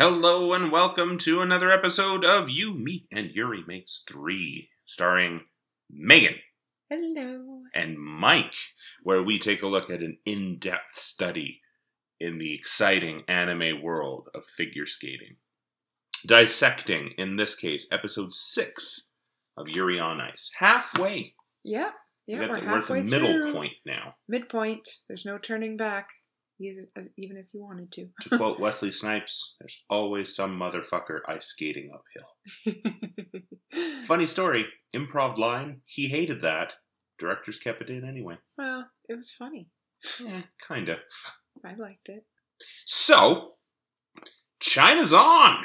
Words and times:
Hello 0.00 0.54
and 0.54 0.72
welcome 0.72 1.18
to 1.18 1.42
another 1.42 1.70
episode 1.70 2.24
of 2.24 2.48
You, 2.48 2.72
Me, 2.72 3.06
and 3.12 3.30
Yuri 3.32 3.62
Makes 3.66 4.02
Three, 4.08 4.70
starring 4.86 5.42
Megan 5.90 6.36
Hello. 6.88 7.64
and 7.74 7.98
Mike, 7.98 8.54
where 9.02 9.22
we 9.22 9.38
take 9.38 9.62
a 9.62 9.66
look 9.66 9.90
at 9.90 10.00
an 10.00 10.16
in 10.24 10.58
depth 10.58 10.96
study 10.98 11.60
in 12.18 12.38
the 12.38 12.54
exciting 12.54 13.24
anime 13.28 13.82
world 13.82 14.30
of 14.34 14.44
figure 14.56 14.86
skating. 14.86 15.36
Dissecting, 16.26 17.12
in 17.18 17.36
this 17.36 17.54
case, 17.54 17.86
episode 17.92 18.32
six 18.32 19.02
of 19.58 19.68
Yuri 19.68 20.00
on 20.00 20.18
Ice. 20.18 20.50
Halfway. 20.58 21.34
Yeah, 21.62 21.90
yeah, 22.26 22.38
We're 22.38 22.46
the, 22.46 22.52
we're 22.52 22.56
at 22.56 22.64
the 22.64 22.68
halfway 22.70 23.02
middle 23.02 23.32
through. 23.34 23.52
point 23.52 23.74
now. 23.84 24.14
Midpoint. 24.28 24.88
There's 25.08 25.26
no 25.26 25.36
turning 25.36 25.76
back, 25.76 26.08
either, 26.60 26.86
uh, 26.96 27.02
even 27.16 27.36
if 27.36 27.52
you 27.52 27.62
wanted 27.62 27.90
to. 27.92 28.08
To 28.22 28.36
quote 28.36 28.60
Wesley 28.60 28.92
Snipes, 28.92 29.56
there's 29.60 29.78
always 29.88 30.34
some 30.34 30.58
motherfucker 30.58 31.20
ice 31.26 31.46
skating 31.46 31.90
uphill. 31.94 32.74
Funny 34.06 34.26
story, 34.26 34.66
improv 34.94 35.38
line, 35.38 35.80
he 35.86 36.08
hated 36.08 36.42
that. 36.42 36.74
Directors 37.18 37.58
kept 37.58 37.82
it 37.82 37.90
in 37.90 38.08
anyway. 38.08 38.36
well, 38.56 38.86
it 39.08 39.14
was 39.14 39.30
funny. 39.30 39.68
Eh, 40.26 40.42
kinda. 40.66 40.98
I 41.64 41.74
liked 41.74 42.08
it. 42.08 42.24
So, 42.86 43.48
China's 44.60 45.12
on! 45.12 45.64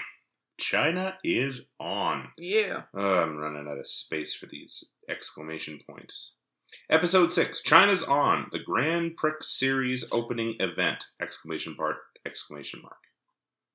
China 0.58 1.18
is 1.24 1.70
on. 1.80 2.30
Yeah. 2.38 2.84
Oh, 2.96 3.18
I'm 3.18 3.36
running 3.38 3.68
out 3.70 3.78
of 3.78 3.88
space 3.90 4.34
for 4.36 4.46
these 4.48 4.92
exclamation 5.10 5.80
points. 5.90 6.34
Episode 6.90 7.32
6, 7.34 7.62
China's 7.64 8.04
on, 8.04 8.48
the 8.52 8.60
Grand 8.60 9.16
Prix 9.18 9.34
Series 9.42 10.06
opening 10.12 10.56
event! 10.60 11.04
Exclamation 11.22 11.76
part, 11.76 11.98
exclamation 12.26 12.82
mark. 12.82 12.98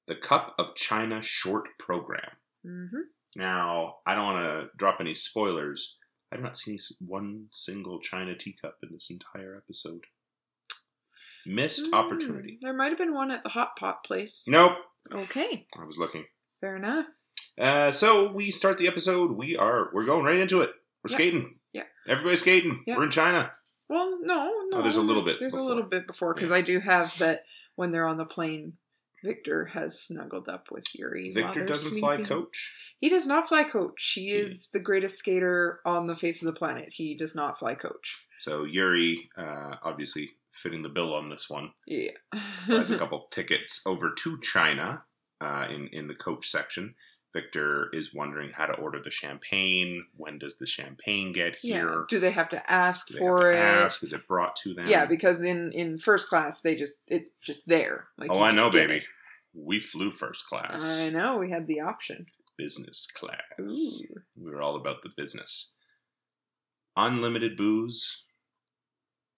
The 0.08 0.16
Cup 0.16 0.54
of 0.58 0.74
China 0.76 1.20
short 1.22 1.68
program. 1.78 2.30
Mm-hmm. 2.66 3.00
Now, 3.36 3.96
I 4.06 4.14
don't 4.14 4.24
want 4.24 4.38
to 4.44 4.76
drop 4.76 4.98
any 5.00 5.14
spoilers. 5.14 5.96
I 6.32 6.36
have 6.36 6.42
not 6.42 6.58
seen 6.58 6.78
one 7.04 7.46
single 7.52 8.00
China 8.00 8.36
teacup 8.36 8.76
in 8.82 8.90
this 8.92 9.08
entire 9.10 9.56
episode. 9.56 10.02
Missed 11.46 11.92
opportunity. 11.92 12.58
There 12.60 12.74
might 12.74 12.88
have 12.90 12.98
been 12.98 13.14
one 13.14 13.30
at 13.30 13.42
the 13.42 13.48
hot 13.48 13.76
pot 13.76 14.04
place. 14.04 14.44
Nope. 14.46 14.72
Okay, 15.12 15.66
I 15.80 15.84
was 15.84 15.96
looking. 15.96 16.24
fair 16.60 16.76
enough. 16.76 17.06
Uh, 17.58 17.90
so 17.92 18.30
we 18.32 18.50
start 18.50 18.76
the 18.78 18.88
episode. 18.88 19.32
We 19.32 19.56
are 19.56 19.90
we're 19.94 20.04
going 20.04 20.24
right 20.24 20.36
into 20.38 20.60
it. 20.60 20.70
We're 21.02 21.10
Yeah. 21.12 21.16
skating. 21.16 21.54
Yeah. 21.72 21.84
Everybody's 22.08 22.40
skating. 22.40 22.82
Yeah. 22.86 22.96
We're 22.96 23.04
in 23.04 23.10
China. 23.10 23.50
Well, 23.88 24.18
no, 24.22 24.44
no. 24.70 24.78
Oh, 24.78 24.82
there's 24.82 24.96
a 24.96 25.02
little 25.02 25.24
bit 25.24 25.38
There's 25.40 25.52
before. 25.52 25.64
a 25.64 25.68
little 25.68 25.82
bit 25.82 26.06
before 26.06 26.34
because 26.34 26.50
Yeah. 26.50 26.56
I 26.56 26.62
do 26.62 26.78
have 26.80 27.16
that 27.18 27.40
when 27.76 27.90
they're 27.92 28.06
on 28.06 28.18
the 28.18 28.24
plane. 28.26 28.74
Victor 29.22 29.66
has 29.66 30.00
snuggled 30.00 30.48
up 30.48 30.70
with 30.70 30.86
Yuri. 30.94 31.34
Victor 31.34 31.66
doesn't 31.66 31.98
fly 31.98 32.22
coach. 32.24 32.72
He 33.00 33.10
does 33.10 33.26
not 33.26 33.48
fly 33.48 33.64
coach. 33.64 34.12
He 34.14 34.30
He- 34.30 34.36
is 34.36 34.68
the 34.72 34.80
greatest 34.80 35.18
skater 35.18 35.80
on 35.84 36.06
the 36.06 36.16
face 36.16 36.40
of 36.40 36.46
the 36.46 36.58
planet. 36.58 36.88
He 36.90 37.16
does 37.16 37.34
not 37.34 37.58
fly 37.58 37.74
coach. 37.74 38.18
So 38.38 38.64
Yuri, 38.64 39.28
uh, 39.36 39.76
obviously 39.82 40.30
fitting 40.62 40.82
the 40.82 40.88
bill 40.88 41.12
on 41.12 41.28
this 41.28 41.50
one, 41.50 41.70
Yeah. 41.86 42.12
has 42.32 42.90
a 42.90 42.96
couple 42.98 43.28
tickets 43.30 43.82
over 43.84 44.12
to 44.14 44.40
China 44.40 45.02
uh, 45.42 45.66
in 45.68 45.88
in 45.88 46.06
the 46.08 46.14
coach 46.14 46.48
section. 46.50 46.94
Victor 47.32 47.88
is 47.92 48.12
wondering 48.12 48.50
how 48.50 48.66
to 48.66 48.72
order 48.74 49.00
the 49.02 49.10
champagne. 49.10 50.02
When 50.16 50.38
does 50.38 50.56
the 50.56 50.66
champagne 50.66 51.32
get 51.32 51.56
yeah. 51.62 51.76
here? 51.76 52.04
Do 52.08 52.18
they 52.18 52.32
have 52.32 52.48
to 52.50 52.70
ask 52.70 53.06
Do 53.06 53.14
they 53.14 53.20
have 53.20 53.28
for 53.28 53.40
to 53.42 53.56
it? 53.56 53.60
ask? 53.60 54.02
Is 54.02 54.12
it 54.12 54.26
brought 54.26 54.56
to 54.64 54.74
them? 54.74 54.86
Yeah, 54.88 55.06
because 55.06 55.42
in 55.44 55.70
in 55.72 55.98
first 55.98 56.28
class 56.28 56.60
they 56.60 56.74
just 56.74 56.94
it's 57.06 57.32
just 57.42 57.68
there. 57.68 58.08
Like 58.18 58.30
oh, 58.32 58.42
I 58.42 58.50
know, 58.50 58.70
baby. 58.70 58.96
it. 58.96 59.02
We 59.54 59.80
flew 59.80 60.10
first 60.10 60.46
class, 60.46 60.84
I 60.84 61.10
know. 61.10 61.36
We 61.38 61.50
had 61.50 61.66
the 61.66 61.80
option. 61.80 62.24
business 62.56 63.06
class. 63.14 63.38
Ooh. 63.60 64.20
We 64.36 64.50
were 64.50 64.62
all 64.62 64.76
about 64.76 65.02
the 65.02 65.10
business. 65.16 65.70
Unlimited 66.96 67.56
booze, 67.56 68.24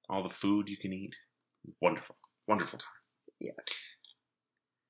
all 0.08 0.22
the 0.22 0.28
food 0.28 0.68
you 0.68 0.76
can 0.76 0.92
eat. 0.92 1.14
Wonderful, 1.80 2.16
wonderful 2.48 2.78
time. 2.78 2.88
Yeah. 3.40 3.52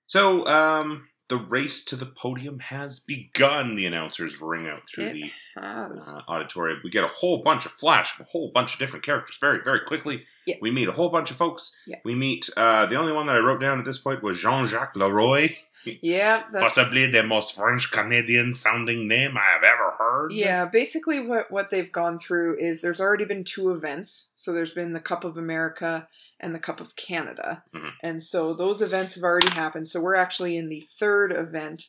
So, 0.06 0.46
um, 0.46 1.08
the 1.32 1.38
race 1.38 1.82
to 1.82 1.96
the 1.96 2.04
podium 2.04 2.58
has 2.58 3.00
begun. 3.00 3.74
The 3.74 3.86
announcers 3.86 4.38
ring 4.38 4.68
out 4.68 4.82
through 4.94 5.04
It 5.04 5.12
the 5.14 5.30
uh, 5.56 5.88
auditorium. 6.28 6.82
We 6.84 6.90
get 6.90 7.04
a 7.04 7.08
whole 7.08 7.42
bunch 7.42 7.64
of 7.64 7.72
flash, 7.72 8.12
a 8.20 8.24
whole 8.24 8.50
bunch 8.52 8.74
of 8.74 8.78
different 8.78 9.02
characters 9.02 9.38
very, 9.40 9.60
very 9.64 9.80
quickly. 9.80 10.20
yes. 10.46 10.58
We 10.60 10.70
meet 10.70 10.88
a 10.88 10.92
whole 10.92 11.08
bunch 11.08 11.30
of 11.30 11.38
folks. 11.38 11.74
Yeah. 11.86 12.00
We 12.04 12.14
meet, 12.14 12.50
uh, 12.54 12.84
the 12.84 12.96
only 12.96 13.12
one 13.12 13.24
that 13.28 13.36
I 13.36 13.38
wrote 13.38 13.62
down 13.62 13.78
at 13.78 13.86
this 13.86 13.96
point 13.96 14.22
was 14.22 14.38
Jean 14.40 14.66
Jacques 14.66 14.94
Leroy. 14.94 15.48
Yeah. 15.84 16.42
Possibly 16.52 17.10
the 17.10 17.22
most 17.24 17.56
French 17.56 17.90
Canadian 17.90 18.52
sounding 18.52 19.08
name 19.08 19.36
I 19.36 19.40
have 19.54 19.64
ever 19.64 19.90
heard. 19.98 20.30
Yeah, 20.30 20.66
basically 20.66 21.26
what 21.26 21.50
what 21.50 21.70
they've 21.70 21.90
gone 21.90 22.18
through 22.20 22.58
is 22.58 22.82
there's 22.82 23.00
already 23.00 23.24
been 23.24 23.42
two 23.42 23.70
events. 23.70 24.28
So 24.34 24.52
there's 24.52 24.72
been 24.72 24.92
the 24.92 25.00
Cup 25.00 25.24
of 25.24 25.38
America 25.38 26.06
and 26.42 26.54
the 26.54 26.58
Cup 26.60 26.80
of 26.80 26.96
Canada. 26.96 27.62
Mhm. 27.74 27.92
And 28.02 28.22
so 28.22 28.54
those 28.54 28.82
events 28.82 29.14
have 29.14 29.24
already 29.24 29.50
happened. 29.52 29.88
So 29.88 30.00
we're 30.00 30.14
actually 30.16 30.56
in 30.56 30.68
the 30.68 30.86
third 30.98 31.32
event 31.32 31.84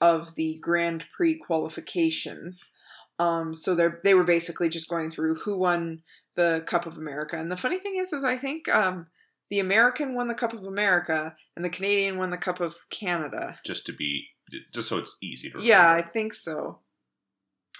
of 0.00 0.34
the 0.34 0.58
Grand 0.62 1.06
Prix 1.16 1.38
qualifications. 1.38 2.70
Um, 3.18 3.54
so 3.54 3.74
they 3.74 3.88
they 4.04 4.14
were 4.14 4.24
basically 4.24 4.68
just 4.68 4.88
going 4.88 5.10
through 5.10 5.36
who 5.36 5.58
won 5.58 6.02
the 6.36 6.62
Cup 6.66 6.86
of 6.86 6.96
America. 6.98 7.36
And 7.38 7.50
the 7.50 7.56
funny 7.56 7.78
thing 7.78 7.96
is 7.96 8.12
is 8.12 8.24
I 8.24 8.36
think 8.38 8.68
um, 8.68 9.06
the 9.48 9.58
American 9.60 10.14
won 10.14 10.28
the 10.28 10.34
Cup 10.34 10.52
of 10.52 10.66
America 10.66 11.34
and 11.56 11.64
the 11.64 11.70
Canadian 11.70 12.18
won 12.18 12.30
the 12.30 12.36
Cup 12.38 12.60
of 12.60 12.74
Canada. 12.90 13.58
Just 13.64 13.86
to 13.86 13.92
be, 13.92 14.28
just 14.74 14.88
so 14.88 14.98
it's 14.98 15.16
easy 15.22 15.50
to 15.50 15.62
Yeah, 15.62 15.90
I 15.90 16.02
think 16.02 16.34
so. 16.34 16.80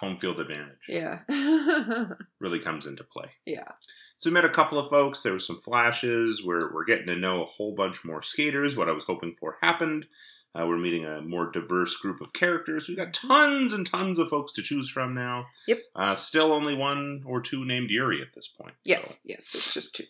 Home 0.01 0.19
field 0.19 0.41
advantage 0.41 0.79
Yeah. 0.89 1.21
really 2.41 2.61
comes 2.61 2.87
into 2.87 3.05
play. 3.05 3.31
yeah. 3.45 3.73
So 4.19 4.31
we 4.31 4.35
met 4.35 4.45
a 4.45 4.51
couple 4.51 4.79
of 4.79 4.89
folks. 4.91 5.23
There 5.23 5.33
were 5.33 5.39
some 5.39 5.61
flashes. 5.61 6.43
We're, 6.45 6.73
we're 6.73 6.85
getting 6.85 7.07
to 7.07 7.17
know 7.17 7.43
a 7.43 7.47
whole 7.47 7.75
bunch 7.75 8.05
more 8.05 8.23
skaters. 8.23 8.77
What 8.77 8.89
I 8.89 8.93
was 8.93 9.05
hoping 9.05 9.37
for 9.39 9.57
happened. 9.61 10.07
Uh, 10.55 10.65
we're 10.67 10.79
meeting 10.79 11.05
a 11.05 11.21
more 11.21 11.51
diverse 11.51 11.97
group 11.97 12.23
of 12.23 12.33
characters. 12.33 12.89
We've 12.89 12.97
got 12.97 13.13
tons 13.13 13.75
and 13.75 13.87
tons 13.87 14.19
of 14.19 14.31
folks 14.31 14.55
to 14.55 14.63
choose 14.63 14.89
from 14.89 15.13
now. 15.13 15.45
Yep. 15.69 15.79
Uh, 15.95 16.17
still 16.17 16.53
only 16.55 16.79
one 16.79 17.23
or 17.27 17.43
two 17.43 17.67
named 17.67 17.91
Yuri 17.91 18.23
at 18.23 18.33
this 18.35 18.49
point. 18.49 18.75
Yes, 18.83 19.19
yes, 19.23 19.55
it's 19.55 19.75
just 19.75 19.95
two. 19.97 20.05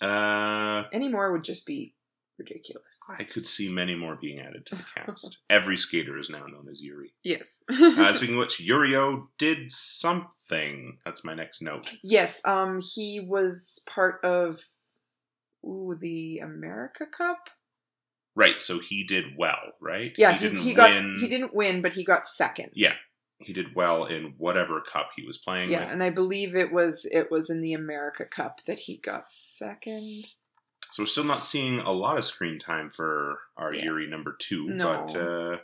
So, 0.00 0.08
uh, 0.08 0.84
Any 0.92 1.08
more 1.08 1.30
would 1.32 1.44
just 1.44 1.66
be 1.66 1.92
ridiculous. 2.40 3.00
I 3.18 3.24
could 3.24 3.46
see 3.46 3.70
many 3.70 3.94
more 3.94 4.16
being 4.16 4.40
added 4.40 4.66
to 4.66 4.76
the 4.76 4.84
cast. 4.96 5.38
Every 5.48 5.76
skater 5.76 6.18
is 6.18 6.30
now 6.30 6.46
known 6.46 6.66
as 6.70 6.82
Yuri. 6.82 7.12
Yes. 7.22 7.62
Uh, 7.70 8.12
speaking 8.14 8.34
of 8.36 8.40
which, 8.40 8.60
Yurio 8.60 9.26
did 9.38 9.70
something. 9.70 10.98
That's 11.04 11.22
my 11.24 11.34
next 11.34 11.62
note. 11.62 11.88
yes, 12.02 12.40
um 12.44 12.80
he 12.80 13.20
was 13.20 13.80
part 13.86 14.24
of 14.24 14.58
ooh, 15.64 15.96
the 16.00 16.38
America 16.38 17.06
Cup. 17.06 17.50
Right, 18.36 18.60
so 18.60 18.78
he 18.78 19.04
did 19.04 19.24
well, 19.36 19.72
right? 19.80 20.12
Yeah, 20.16 20.32
he, 20.32 20.48
he, 20.50 20.72
got 20.72 20.90
he 21.20 21.28
didn't 21.28 21.54
win, 21.54 21.82
but 21.82 21.92
he 21.92 22.04
got 22.04 22.26
second. 22.28 22.70
Yeah, 22.74 22.94
he 23.38 23.52
did 23.52 23.74
well 23.74 24.04
in 24.06 24.34
whatever 24.38 24.80
cup 24.80 25.10
he 25.16 25.26
was 25.26 25.38
playing 25.38 25.70
Yeah, 25.70 25.84
with. 25.84 25.92
and 25.92 26.02
I 26.02 26.10
believe 26.10 26.54
it 26.54 26.72
was 26.72 27.06
it 27.10 27.30
was 27.30 27.50
in 27.50 27.60
the 27.60 27.74
America 27.74 28.24
Cup 28.24 28.60
that 28.66 28.78
he 28.78 28.98
got 28.98 29.24
second. 29.30 30.24
So 30.92 31.02
we're 31.02 31.08
still 31.08 31.24
not 31.24 31.42
seeing 31.44 31.80
a 31.80 31.92
lot 31.92 32.18
of 32.18 32.24
screen 32.24 32.58
time 32.58 32.90
for 32.90 33.38
our 33.56 33.74
Yeah. 33.74 33.84
Yuri 33.84 34.06
number 34.08 34.36
two, 34.40 34.64
No. 34.66 35.06
but 35.06 35.16
uh, 35.18 35.56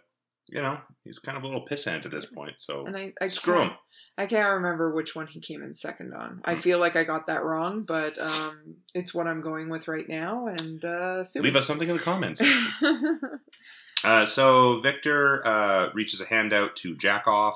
you 0.49 0.63
know 0.63 0.79
he's 1.03 1.19
kind 1.19 1.37
of 1.37 1.43
a 1.43 1.47
little 1.47 1.67
pissant 1.67 2.05
at 2.05 2.11
this 2.13 2.27
point. 2.27 2.61
So 2.61 2.85
And 2.87 2.97
I, 2.97 3.13
I 3.21 3.29
screw 3.29 3.55
can't, 3.55 3.71
him. 3.71 3.79
I 4.19 4.27
can't 4.27 4.55
remember 4.55 4.95
which 4.95 5.15
one 5.17 5.27
he 5.27 5.41
came 5.41 5.63
in 5.63 5.75
second 5.75 6.15
on. 6.15 6.41
I 6.45 6.55
Hmm. 6.55 6.61
feel 6.61 6.79
like 6.79 6.95
I 6.97 7.03
got 7.05 7.27
that 7.27 7.45
wrong, 7.45 7.85
but 7.87 8.17
um, 8.19 8.77
it's 8.95 9.13
what 9.15 9.27
I'm 9.27 9.41
going 9.41 9.69
with 9.71 9.89
right 9.89 10.09
now. 10.09 10.47
And 10.47 10.85
uh, 10.85 11.25
Leave 11.37 11.57
us 11.57 11.67
something 11.67 11.89
in 11.89 11.97
the 11.97 12.03
comments. 12.03 12.41
uh, 14.05 14.27
so 14.27 14.81
Victor 14.81 15.47
uh, 15.47 15.89
reaches 15.95 16.21
a 16.21 16.27
hand 16.27 16.53
out 16.53 16.77
to 16.77 16.95
Jackoff. 16.97 17.55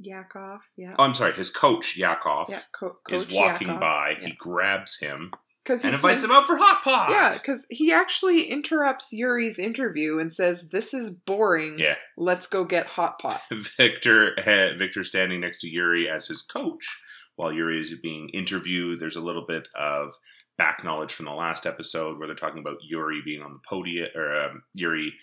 Yakov, 0.00 0.60
yeah. 0.76 0.96
Oh, 0.98 1.04
I'm 1.04 1.14
sorry, 1.14 1.32
his 1.34 1.50
coach 1.50 1.96
Yakov 1.96 2.48
Yeah, 2.50 2.60
co- 2.72 2.96
is 3.10 3.30
walking 3.32 3.68
Yakov. 3.68 3.80
by. 3.80 4.14
Yeah. 4.20 4.26
He 4.28 4.32
grabs 4.32 4.96
him 4.98 5.32
Because 5.64 5.84
and 5.84 5.94
invites 5.94 6.22
him 6.22 6.30
out 6.30 6.46
for 6.46 6.56
hot 6.56 6.82
pot. 6.82 7.10
Yeah, 7.10 7.32
because 7.32 7.66
he 7.70 7.92
actually 7.92 8.42
interrupts 8.42 9.12
Yuri's 9.12 9.58
interview 9.58 10.18
and 10.18 10.32
says, 10.32 10.68
"This 10.70 10.92
is 10.92 11.10
boring. 11.10 11.78
yeah. 11.78 11.94
Let's 12.18 12.46
go 12.46 12.64
get 12.64 12.86
hot 12.86 13.18
pot." 13.18 13.40
Victor 13.78 14.34
uh, 14.38 14.76
Victor 14.76 15.04
standing 15.04 15.40
next 15.40 15.62
to 15.62 15.68
Yuri 15.68 16.08
as 16.08 16.26
his 16.26 16.42
coach 16.42 17.00
while 17.36 17.52
Yuri 17.52 17.80
is 17.80 17.94
being 18.02 18.28
interviewed. 18.30 19.00
There's 19.00 19.16
a 19.16 19.22
little 19.22 19.46
bit 19.46 19.68
of 19.74 20.12
back 20.58 20.84
knowledge 20.84 21.12
from 21.12 21.26
the 21.26 21.32
last 21.32 21.66
episode 21.66 22.18
where 22.18 22.26
they're 22.26 22.36
talking 22.36 22.60
about 22.60 22.76
Yuri 22.82 23.22
being 23.24 23.42
on 23.42 23.54
the 23.54 23.60
podium 23.68 24.08
or 24.14 24.36
um, 24.36 24.62
Yuri 24.74 25.14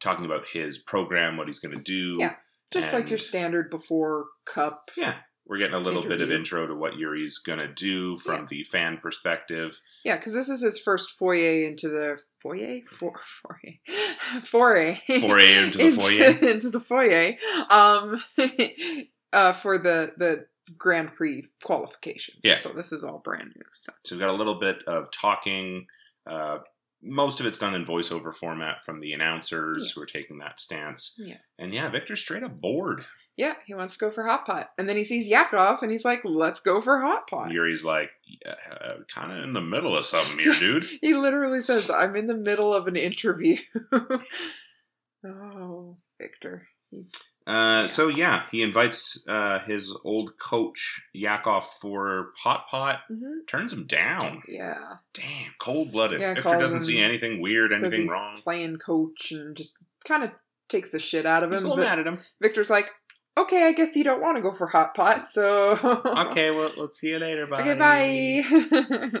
talking 0.00 0.24
about 0.24 0.46
his 0.46 0.78
program, 0.78 1.36
what 1.36 1.46
he's 1.46 1.58
going 1.58 1.76
to 1.76 1.82
do. 1.82 2.16
Yeah, 2.18 2.34
Just 2.72 2.92
like 2.92 3.08
your 3.08 3.18
standard 3.18 3.70
before 3.70 4.26
cup 4.44 4.90
Yeah. 4.96 5.14
We're 5.48 5.58
getting 5.58 5.74
a 5.74 5.80
little 5.80 6.02
bit 6.02 6.20
of 6.20 6.30
intro 6.32 6.66
to 6.66 6.74
what 6.74 6.96
Yuri's 6.96 7.38
gonna 7.38 7.72
do 7.72 8.18
from 8.18 8.40
Yeah. 8.42 8.46
the 8.50 8.64
fan 8.64 8.98
perspective. 8.98 9.78
Yeah, 10.04 10.16
because 10.16 10.32
this 10.32 10.48
is 10.48 10.60
his 10.62 10.78
first 10.78 11.12
foyer 11.12 11.66
into 11.68 11.88
the 11.88 12.18
foyer, 12.42 12.80
For, 12.98 13.12
foray, 13.42 13.80
foray, 14.44 15.00
Foray 15.20 15.54
into 15.54 15.78
the 15.78 15.96
foyer. 16.00 16.24
into 16.50 16.70
the 16.70 16.80
foyer, 16.80 17.36
um, 17.70 18.20
uh, 19.32 19.52
for 19.54 19.78
the 19.78 20.12
the 20.16 20.46
Grand 20.76 21.14
Prix 21.14 21.48
qualifications. 21.62 22.40
Yeah. 22.42 22.56
So 22.58 22.70
this 22.70 22.90
is 22.92 23.04
all 23.04 23.18
brand 23.18 23.52
new. 23.54 23.62
So 23.72 23.92
So 24.04 24.16
we've 24.16 24.20
got 24.20 24.30
a 24.30 24.36
little 24.36 24.58
bit 24.58 24.82
of 24.86 25.10
talking. 25.12 25.86
Uh, 26.28 26.58
most 27.02 27.38
of 27.38 27.46
it's 27.46 27.58
done 27.58 27.74
in 27.76 27.84
voiceover 27.86 28.34
format 28.34 28.84
from 28.84 28.98
the 29.00 29.12
announcers 29.12 29.76
Yeah. 29.88 29.92
who 29.94 30.02
are 30.02 30.06
taking 30.06 30.38
that 30.38 30.58
stance. 30.58 31.14
Yeah. 31.18 31.36
And 31.58 31.72
yeah, 31.72 31.88
Victor's 31.88 32.20
straight 32.20 32.42
up 32.42 32.60
bored. 32.60 33.04
Yeah, 33.36 33.54
he 33.66 33.74
wants 33.74 33.94
to 33.94 33.98
go 34.00 34.10
for 34.10 34.24
hot 34.24 34.46
pot, 34.46 34.68
and 34.78 34.88
then 34.88 34.96
he 34.96 35.04
sees 35.04 35.28
Yakov, 35.28 35.82
and 35.82 35.92
he's 35.92 36.04
like, 36.04 36.22
"Let's 36.24 36.60
go 36.60 36.80
for 36.80 36.98
hot 36.98 37.26
pot." 37.28 37.52
Yuri's 37.52 37.84
like, 37.84 38.10
yeah, 38.26 38.54
uh, 38.80 38.94
kind 39.14 39.30
of 39.36 39.44
in 39.44 39.52
the 39.52 39.60
middle 39.60 39.96
of 39.96 40.06
something 40.06 40.38
here, 40.38 40.54
dude. 40.54 40.84
He 41.02 41.14
literally 41.14 41.60
says, 41.60 41.90
"I'm 41.90 42.16
in 42.16 42.26
the 42.26 42.34
middle 42.36 42.72
of 42.72 42.86
an 42.86 42.96
interview." 42.96 43.56
oh, 45.24 45.96
Victor. 46.20 46.62
Uh, 47.46 47.86
so 47.88 48.08
yeah, 48.08 48.42
he 48.50 48.62
invites 48.62 49.22
uh, 49.28 49.58
his 49.60 49.96
old 50.04 50.32
coach 50.38 51.00
Yakov 51.12 51.64
for 51.80 52.30
hot 52.42 52.66
pot. 52.68 53.00
mhm. 53.10 53.46
Turns 53.46 53.72
him 53.72 53.86
down. 53.86 54.42
Yeah. 54.48 54.78
Damn, 55.14 55.52
cold 55.60 55.92
blooded. 55.92 56.20
Yeah, 56.20 56.34
Victor 56.34 56.58
doesn't 56.58 56.82
see 56.82 57.00
anything 57.00 57.40
weird, 57.40 57.72
anything 57.72 58.08
wrong. 58.08 58.34
playing 58.42 58.78
coach 58.78 59.30
and 59.30 59.56
just 59.56 59.74
kind 60.04 60.24
of 60.24 60.30
takes 60.68 60.90
the 60.90 60.98
shit 60.98 61.26
out 61.26 61.42
of 61.44 61.50
He's 61.50 61.60
a 61.60 61.64
him. 61.64 61.68
little 61.70 61.84
mad 61.84 61.98
at 62.00 62.06
him. 62.06 62.18
Victor's 62.42 62.70
like, 62.70 62.90
okay, 63.36 63.64
I 63.66 63.72
guess 63.72 63.94
you 63.96 64.04
don't 64.04 64.20
want 64.22 64.36
to 64.36 64.42
go 64.42 64.54
for 64.54 64.66
hot 64.66 64.94
pot, 64.94 65.30
so 65.30 65.76
Okay, 66.30 66.50
well, 66.50 66.72
let's 66.76 66.98
see 66.98 67.08
you 67.10 67.18
later. 67.18 67.46
Bye. 67.46 67.60
okay, 67.62 67.74
bye. 67.74 69.20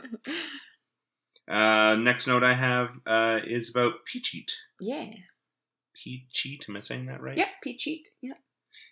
Uh, 1.48 1.94
next 2.00 2.26
note 2.26 2.42
I 2.42 2.54
have 2.54 2.90
uh, 3.06 3.38
is 3.46 3.70
about 3.70 3.92
Phichit. 4.12 4.50
yeah, 4.80 5.06
Phichit, 5.96 6.68
am 6.68 6.76
I 6.76 6.80
saying 6.80 7.06
that 7.06 7.20
right? 7.22 7.38
yeah, 7.38 7.46
peachy, 7.62 8.02
yeah, 8.20 8.32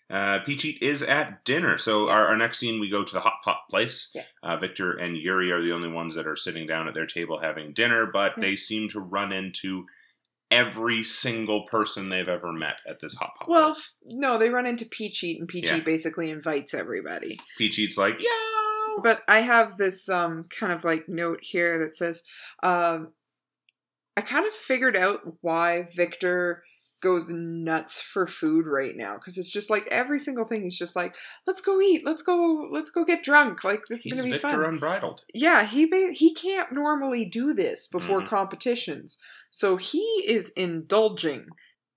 Uh, 0.08 0.38
Phichit 0.44 0.78
is 0.80 1.02
at 1.02 1.44
dinner. 1.44 1.78
So 1.78 2.08
our, 2.08 2.28
our 2.28 2.36
next 2.36 2.58
scene, 2.60 2.78
we 2.78 2.88
go 2.90 3.02
to 3.02 3.12
the 3.12 3.18
hot 3.18 3.40
pot 3.44 3.62
place. 3.68 4.08
Yeah. 4.14 4.22
Uh, 4.42 4.56
Victor 4.56 4.92
and 4.92 5.16
Yuri 5.16 5.50
are 5.50 5.62
the 5.62 5.72
only 5.72 5.88
ones 5.90 6.14
that 6.14 6.28
are 6.28 6.36
sitting 6.36 6.64
down 6.68 6.86
at 6.86 6.94
their 6.94 7.06
table 7.06 7.40
having 7.40 7.72
dinner, 7.72 8.06
but 8.06 8.34
Yeah. 8.36 8.42
they 8.42 8.54
seem 8.56 8.88
to 8.90 9.00
run 9.00 9.32
into 9.32 9.86
every 10.50 11.02
single 11.04 11.64
person 11.66 12.08
they've 12.08 12.28
ever 12.28 12.52
met 12.52 12.76
at 12.88 13.00
this 13.00 13.14
hot 13.14 13.30
pot 13.38 13.48
Well, 13.48 13.72
place. 13.72 13.94
no, 14.04 14.38
they 14.38 14.50
run 14.50 14.66
into 14.66 14.86
Peachy, 14.86 15.38
and 15.38 15.48
Peachy 15.48 15.68
Yeah. 15.76 15.80
basically 15.80 16.30
invites 16.30 16.74
everybody. 16.74 17.38
Phichit's 17.58 17.96
like, 17.96 18.14
yeah. 18.20 18.30
But 19.02 19.20
I 19.26 19.40
have 19.40 19.76
this 19.76 20.08
um 20.08 20.44
kind 20.56 20.72
of 20.72 20.84
like 20.84 21.08
note 21.08 21.40
here 21.42 21.78
that 21.80 21.96
says, 21.96 22.22
um, 22.62 23.12
I 24.16 24.20
kind 24.20 24.46
of 24.46 24.52
figured 24.54 24.96
out 24.96 25.20
why 25.40 25.88
Victor 25.96 26.62
goes 27.02 27.28
nuts 27.30 28.00
for 28.00 28.26
food 28.26 28.66
right 28.66 28.96
now 28.96 29.14
because 29.16 29.36
it's 29.36 29.50
just 29.50 29.68
like 29.68 29.86
every 29.90 30.18
single 30.18 30.46
thing 30.46 30.64
is 30.64 30.78
just 30.78 30.96
like 30.96 31.14
let's 31.46 31.60
go 31.60 31.78
eat 31.78 32.00
let's 32.06 32.22
go 32.22 32.66
let's 32.70 32.88
go 32.88 33.04
get 33.04 33.22
drunk 33.22 33.62
like 33.62 33.82
this 33.90 33.98
is 33.98 34.04
He's 34.04 34.14
gonna 34.14 34.24
be 34.32 34.38
fun." 34.38 34.52
Victor 34.52 34.64
fun 34.64 34.74
Unbridled. 34.74 35.20
yeah 35.34 35.64
he 35.66 35.84
ba- 35.84 36.12
he 36.12 36.32
can't 36.32 36.72
normally 36.72 37.26
do 37.26 37.52
this 37.52 37.88
before 37.88 38.22
Mhm. 38.22 38.28
competitions 38.28 39.18
so 39.56 39.76
he 39.76 40.02
is 40.26 40.50
indulging 40.56 41.46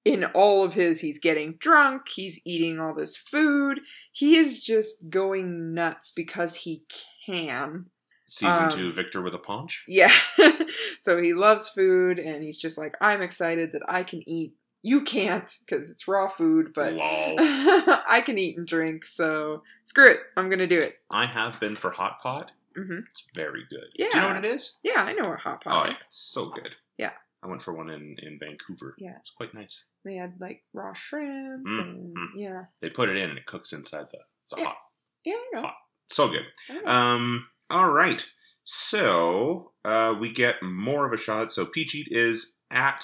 in 0.06 0.24
all 0.36 0.64
of 0.64 0.74
his 0.76 1.00
he's 1.00 1.18
getting 1.20 1.56
drunk 1.60 2.08
he's 2.08 2.40
eating 2.46 2.80
all 2.80 2.94
this 2.96 3.18
food 3.18 3.80
he 4.12 4.38
is 4.38 4.62
just 4.62 5.10
going 5.10 5.74
nuts 5.74 6.12
because 6.16 6.56
he 6.56 6.84
can 7.26 7.88
Season 8.30 8.64
Um, 8.66 8.70
two, 8.70 8.92
Victor 8.92 9.22
with 9.22 9.34
a 9.34 9.40
paunch. 9.40 9.84
yeah 9.88 10.12
so 11.02 11.22
he 11.22 11.34
loves 11.34 11.70
food 11.70 12.20
and 12.20 12.44
he's 12.44 12.60
just 12.60 12.78
like 12.78 12.96
i'm 13.02 13.22
excited 13.22 13.72
that 13.74 13.84
i 13.88 14.04
can 14.04 14.22
eat 14.30 14.54
you 14.84 15.02
can't 15.04 15.52
because 15.66 15.90
it's 15.90 16.08
raw 16.08 16.28
food 16.30 16.72
but 16.76 16.94
i 17.02 18.22
can 18.26 18.38
eat 18.38 18.58
and 18.58 18.68
drink 18.68 19.04
so 19.04 19.64
screw 19.84 20.08
it 20.08 20.20
i'm 20.38 20.50
gonna 20.50 20.68
do 20.68 20.80
it 20.80 20.96
I 21.10 21.26
have 21.26 21.60
been 21.60 21.76
for 21.76 21.90
hot 21.90 22.20
pot. 22.22 22.52
hmm 22.76 23.00
It's 23.12 23.26
very 23.34 23.64
good. 23.72 23.88
Yeah. 23.96 24.10
Do 24.12 24.18
you 24.18 24.22
know 24.24 24.28
what 24.36 24.46
it 24.46 24.54
is? 24.56 24.78
yeah 24.84 25.02
i 25.04 25.14
know 25.14 25.30
what 25.30 25.40
hot 25.40 25.64
Oh, 25.66 25.70
pot 25.72 25.88
yeah, 25.88 25.94
is 25.94 26.02
it's 26.02 26.20
so 26.34 26.50
good. 26.50 26.76
Yeah. 26.98 27.14
I 27.44 27.48
went 27.48 27.62
for 27.62 27.74
one 27.74 27.90
in, 27.90 28.16
in 28.24 28.38
Vancouver. 28.40 28.96
Yeah. 28.98 29.16
It's 29.20 29.32
quite 29.32 29.54
nice. 29.54 29.84
they 30.04 30.16
had 30.16 30.34
like 30.40 30.64
raw 30.74 30.94
shrimp 30.94 31.66
Mm, 31.68 31.80
and 31.82 32.16
mm. 32.18 32.28
yeah 32.36 32.62
They 32.82 32.90
put 32.90 33.10
it 33.10 33.18
in 33.18 33.30
and 33.30 33.38
it 33.38 33.46
cooks 33.46 33.74
inside 33.74 34.06
the, 34.12 34.20
the 34.52 34.62
Yeah. 34.62 34.66
hot. 34.66 34.78
yeah 35.26 35.34
i 35.36 35.50
know, 35.54 35.62
Hot. 35.62 35.76
So 36.10 36.30
good. 36.30 36.88
Um. 36.88 37.48
All 37.70 37.92
right. 37.92 38.26
So 38.64 39.72
uh, 39.86 40.14
we 40.20 40.32
get 40.32 40.62
more 40.64 41.06
of 41.06 41.14
a 41.14 41.18
shot. 41.18 41.52
So 41.52 41.66
Phichit 41.66 42.06
is 42.08 42.54
at 42.72 43.04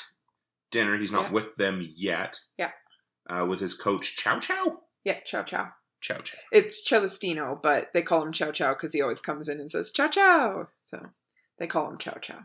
dinner. 0.71 0.97
He's 0.97 1.12
not 1.12 1.25
Yeah. 1.27 1.31
with 1.31 1.56
them 1.57 1.85
yet. 1.95 2.39
Yeah. 2.57 2.71
Uh, 3.30 3.45
with 3.45 3.59
his 3.59 3.74
coach 3.75 4.15
Chow 4.18 4.39
Chow. 4.39 4.80
yeah 5.06 5.19
chow 5.25 5.44
chow 5.44 5.69
Chow 6.01 6.18
Chow. 6.19 6.38
it's 6.51 6.85
celestino 6.88 7.57
but 7.63 7.91
they 7.94 8.01
call 8.01 8.21
him 8.25 8.33
chow 8.33 8.51
chow 8.51 8.74
because 8.74 8.91
he 8.91 9.01
always 9.01 9.21
comes 9.21 9.47
in 9.47 9.62
and 9.62 9.71
says 9.71 9.91
chow 9.91 10.09
chow 10.09 10.68
so 10.83 10.97
they 11.57 11.68
call 11.68 11.89
him 11.89 11.97
chow 11.97 12.18
chow 12.21 12.39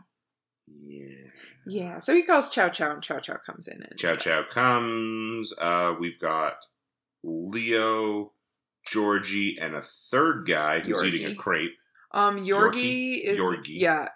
Yeah. 0.85 1.29
yeah 1.65 1.99
so 1.99 2.13
he 2.13 2.23
calls 2.23 2.49
chow 2.49 2.69
chow 2.69 2.91
and 2.91 3.03
chow 3.03 3.19
chow 3.19 3.37
comes 3.45 3.67
in 3.67 3.81
and 3.81 3.97
Chow 3.97 4.15
Chow 4.15 4.43
comes. 4.43 5.53
Uh, 5.59 5.95
we've 5.99 6.19
got 6.19 6.55
Leo, 7.23 8.31
Georgie, 8.87 9.57
and 9.59 9.75
a 9.75 9.81
third 10.11 10.47
guy 10.47 10.79
who's 10.79 11.03
eating 11.03 11.27
a 11.27 11.35
crepe. 11.35 11.75
Um, 12.11 12.43
Yorgi, 12.43 13.21
is 13.23 13.39
Yorgi. 13.39 13.65
yeah. 13.67 14.07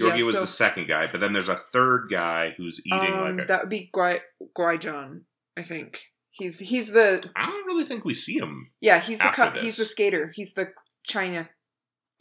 Yorgie 0.00 0.18
yeah, 0.18 0.24
was 0.24 0.34
so, 0.34 0.40
the 0.42 0.46
second 0.46 0.88
guy, 0.88 1.08
but 1.10 1.20
then 1.20 1.32
there's 1.32 1.50
a 1.50 1.60
third 1.72 2.06
guy 2.10 2.54
who's 2.56 2.80
eating 2.86 3.12
um, 3.12 3.36
like 3.36 3.44
a. 3.44 3.48
that 3.48 3.60
would 3.62 3.70
be 3.70 3.90
Guai 3.94 4.20
Guaijon, 4.56 5.22
I 5.56 5.62
think. 5.62 6.00
He's 6.30 6.58
he's 6.58 6.88
the 6.88 7.22
I 7.36 7.46
don't 7.46 7.66
really 7.66 7.84
think 7.84 8.04
we 8.04 8.14
see 8.14 8.38
him. 8.38 8.70
yeah 8.80 8.98
he's 8.98 9.18
the 9.18 9.30
co- 9.32 9.50
he's 9.50 9.76
the 9.76 9.84
skater. 9.84 10.32
He's 10.34 10.54
the 10.54 10.72
China, 11.04 11.46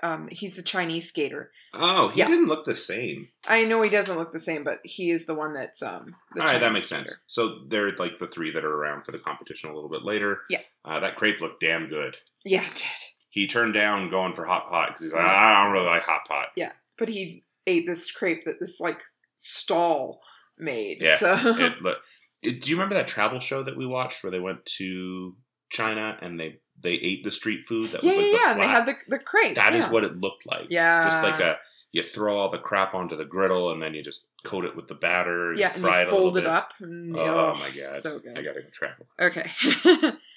um, 0.04 0.28
he's 0.30 0.56
the 0.56 0.62
Chinese 0.62 1.08
skater. 1.08 1.52
Oh, 1.74 2.10
he 2.10 2.20
Yeah. 2.20 2.28
didn't 2.28 2.48
look 2.48 2.66
the 2.66 2.76
same. 2.76 3.30
I 3.48 3.64
know 3.64 3.82
he 3.82 3.90
doesn't 3.90 4.18
look 4.18 4.32
the 4.34 4.40
same, 4.40 4.64
but 4.64 4.80
he 4.84 5.10
is 5.12 5.26
the 5.26 5.34
one 5.34 5.54
that's 5.54 5.82
um. 5.82 6.16
The 6.36 6.42
All 6.42 6.48
right, 6.48 6.60
that 6.60 6.72
makes 6.74 6.88
skater. 6.88 7.08
sense. 7.08 7.20
So 7.28 7.62
they're 7.70 7.96
like 7.98 8.18
the 8.18 8.28
three 8.28 8.52
that 8.52 8.64
are 8.66 8.76
around 8.76 9.06
for 9.06 9.12
the 9.12 9.20
competition 9.20 9.70
a 9.70 9.74
little 9.74 9.90
bit 9.90 10.04
later. 10.04 10.42
Yeah. 10.50 10.60
Uh, 10.86 11.00
that 11.00 11.16
crepe 11.16 11.42
looked 11.42 11.62
damn 11.62 11.88
good. 11.88 12.18
Yeah, 12.46 12.62
it 12.66 12.76
did. 12.76 13.08
He 13.30 13.48
turned 13.48 13.74
down 13.74 14.12
going 14.12 14.34
for 14.34 14.46
hot 14.46 14.70
pot 14.70 14.90
because 14.90 15.02
he's 15.02 15.14
like, 15.14 15.24
I 15.24 15.64
don't 15.64 15.74
really 15.74 15.88
like 15.88 16.04
hot 16.04 16.26
pot. 16.28 16.50
Yeah, 16.56 16.74
but 17.00 17.10
he 17.10 17.44
ate 17.66 17.88
this 17.88 18.12
crepe 18.12 18.44
that 18.46 18.60
this 18.60 18.80
like 18.80 19.02
stall 19.34 20.22
made. 20.60 21.02
Yeah, 21.02 21.18
So 21.18 21.36
It, 21.58 21.82
look, 21.82 21.98
do 22.44 22.52
you 22.52 22.76
remember 22.76 22.96
that 22.96 23.08
travel 23.08 23.40
show 23.40 23.64
that 23.64 23.78
we 23.78 23.86
watched 23.88 24.24
where 24.24 24.32
they 24.32 24.40
went 24.40 24.64
to 24.78 25.36
China 25.72 26.18
and 26.22 26.40
they 26.40 26.60
they 26.82 26.94
ate 26.94 27.24
the 27.24 27.32
street 27.32 27.66
food 27.66 27.92
that 27.92 28.04
yeah, 28.04 28.10
was 28.12 28.18
like 28.18 28.26
yeah, 28.28 28.32
the 28.32 28.38
yeah. 28.38 28.52
And 28.54 28.62
they 28.62 28.68
had 28.68 28.86
the 28.86 28.96
the 29.08 29.20
crepe. 29.20 29.56
That 29.56 29.74
is 29.74 29.86
yeah. 29.86 29.92
what 29.92 30.04
it 30.04 30.18
looked 30.18 30.46
like. 30.46 30.68
Yeah. 30.70 31.10
Just 31.10 31.24
like 31.24 31.40
a 31.40 31.58
you 31.92 32.04
throw 32.04 32.38
all 32.38 32.50
the 32.50 32.58
crap 32.58 32.94
onto 32.96 33.16
the 33.16 33.26
griddle 33.26 33.72
and 33.72 33.82
then 33.82 33.94
you 33.94 34.04
just 34.04 34.26
coat 34.44 34.66
it 34.66 34.76
with 34.76 34.88
the 34.88 34.96
batter. 34.96 35.54
yeah, 35.54 35.74
and 35.74 35.82
fry 35.82 36.02
you 36.02 36.08
it 36.08 36.10
fold 36.10 36.38
it 36.38 36.48
up. 36.48 36.74
And, 36.80 37.16
Oh, 37.16 37.54
my 37.60 37.68
God. 37.70 38.02
so 38.02 38.18
good. 38.20 38.38
I 38.38 38.42
gotta 38.42 38.62
go 38.62 38.68
travel. 38.74 39.06
Okay. 39.22 40.12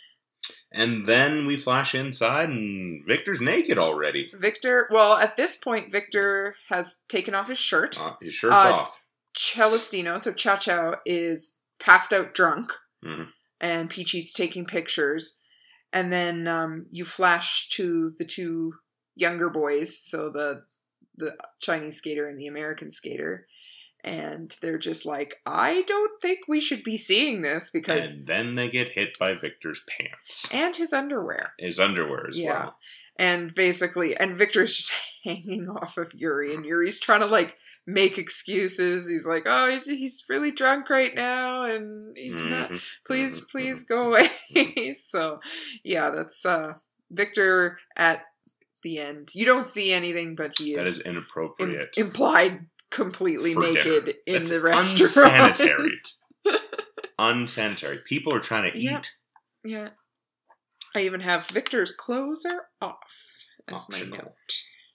And 0.72 1.06
then 1.06 1.46
we 1.46 1.56
flash 1.56 1.94
inside 1.94 2.50
and 2.50 3.04
Victor's 3.06 3.40
naked 3.40 3.78
already. 3.78 4.30
Victor, 4.34 4.88
well, 4.90 5.14
at 5.16 5.36
this 5.36 5.56
point, 5.56 5.90
Victor 5.90 6.54
has 6.68 6.98
taken 7.08 7.34
off 7.34 7.48
his 7.48 7.58
shirt. 7.58 7.98
Uh, 8.00 8.14
his 8.20 8.34
shirt's 8.34 8.52
Uh, 8.54 8.72
off. 8.72 9.00
Celestino, 9.36 10.18
so 10.18 10.32
Chow 10.32 10.56
Chow, 10.56 10.96
is 11.06 11.54
passed 11.78 12.12
out 12.12 12.34
drunk, 12.34 12.72
Mhm. 13.04 13.28
and 13.60 13.88
Peachy's 13.90 14.32
taking 14.32 14.66
pictures. 14.66 15.36
And 15.92 16.12
then 16.12 16.46
um, 16.46 16.86
you 16.90 17.04
flash 17.04 17.68
to 17.70 18.10
the 18.18 18.24
two 18.24 18.72
younger 19.14 19.50
boys, 19.50 19.98
so 19.98 20.30
the 20.30 20.64
the 21.16 21.36
Chinese 21.60 21.96
skater 21.96 22.28
and 22.28 22.38
the 22.38 22.46
American 22.48 22.90
skater, 22.90 23.46
and 24.04 24.54
they're 24.60 24.78
just 24.78 25.06
like, 25.06 25.36
"I 25.46 25.82
don't 25.86 26.20
think 26.20 26.40
we 26.46 26.60
should 26.60 26.82
be 26.82 26.98
seeing 26.98 27.42
this 27.42 27.70
because." 27.70 28.12
And 28.12 28.26
then 28.26 28.54
they 28.54 28.68
get 28.68 28.92
hit 28.92 29.18
by 29.18 29.34
Victor's 29.34 29.82
pants. 29.88 30.52
And 30.52 30.76
his 30.76 30.92
underwear. 30.92 31.54
His 31.58 31.80
underwear 31.80 32.26
as 32.28 32.38
Yeah. 32.38 32.52
well. 32.52 32.78
And 33.18 33.54
basically 33.54 34.16
and 34.16 34.36
victor's 34.36 34.76
just 34.76 34.92
hanging 35.24 35.68
off 35.68 35.96
of 35.96 36.12
yuri 36.14 36.54
and 36.54 36.64
yuri's 36.64 37.00
trying 37.00 37.20
to 37.20 37.26
like 37.26 37.56
make 37.86 38.18
excuses 38.18 39.08
he's 39.08 39.26
like 39.26 39.42
oh 39.46 39.68
he's, 39.70 39.86
he's 39.86 40.24
really 40.28 40.50
drunk 40.52 40.88
right 40.90 41.14
now 41.14 41.64
and 41.64 42.16
he's 42.16 42.40
not 42.40 42.70
Mhm. 42.70 42.80
please 43.06 43.40
Mhm. 43.40 43.48
please 43.50 43.82
go 43.84 44.08
away 44.12 44.94
so 44.94 45.40
yeah 45.84 46.10
that's 46.10 46.44
uh 46.46 46.74
victor 47.10 47.78
at 47.96 48.22
the 48.84 48.98
end 49.00 49.30
you 49.34 49.46
don't 49.46 49.66
see 49.66 49.92
anything 49.92 50.34
but 50.36 50.56
he 50.58 50.72
is, 50.72 50.76
That 50.76 50.86
is 50.86 50.98
im- 51.00 51.12
inappropriate. 51.12 51.94
implied 51.96 52.66
completely 52.90 53.54
For 53.54 53.60
naked 53.60 54.04
dinner. 54.04 54.18
in 54.26 54.34
That's 54.34 54.50
the 54.50 54.60
restaurant 54.60 55.58
Unsanitary. 55.60 55.90
unsanitary. 57.18 57.98
People 58.06 58.34
are 58.34 58.40
trying 58.40 58.70
to 58.72 58.78
Yeah. 58.78 58.98
eat. 58.98 59.10
yeah 59.64 59.88
I 60.96 61.02
even 61.02 61.20
have 61.20 61.46
Victor's 61.48 61.92
clothes 61.92 62.44
are 62.46 62.66
off. 62.80 62.96
That's 63.68 63.88
my 63.90 64.00
note. 64.16 64.32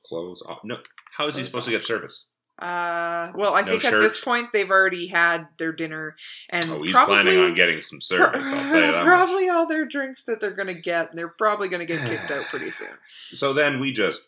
Clothes 0.05 0.43
off. 0.47 0.59
No. 0.63 0.77
How 1.15 1.27
is 1.27 1.35
he 1.35 1.43
supposed 1.43 1.65
to 1.65 1.71
get 1.71 1.83
service? 1.83 2.25
Uh, 2.59 3.31
well, 3.35 3.55
I 3.55 3.61
No 3.63 3.71
think 3.71 3.85
at 3.85 3.99
this 3.99 4.19
point 4.19 4.47
they've 4.53 4.69
already 4.69 5.07
had 5.07 5.47
their 5.57 5.71
dinner 5.73 6.15
and 6.49 6.69
Oh, 6.69 6.81
he's 6.83 6.91
probably 6.91 7.21
planning 7.21 7.39
on 7.39 7.53
getting 7.55 7.81
some 7.81 7.99
service. 8.01 8.45
I'll 8.45 8.71
tell 8.71 8.75
you 8.75 8.91
that 8.91 8.91
much. 8.91 9.05
probably 9.05 9.49
all 9.49 9.65
their 9.67 9.85
drinks 9.85 10.25
that 10.25 10.39
they're 10.39 10.55
gonna 10.55 10.79
get. 10.79 11.09
And 11.09 11.17
they're 11.17 11.29
probably 11.29 11.69
gonna 11.69 11.87
get 11.87 12.07
kicked 12.07 12.29
out 12.29 12.45
pretty 12.51 12.69
soon. 12.71 12.89
So 13.31 13.53
then 13.53 13.79
we 13.79 13.91
just 13.93 14.21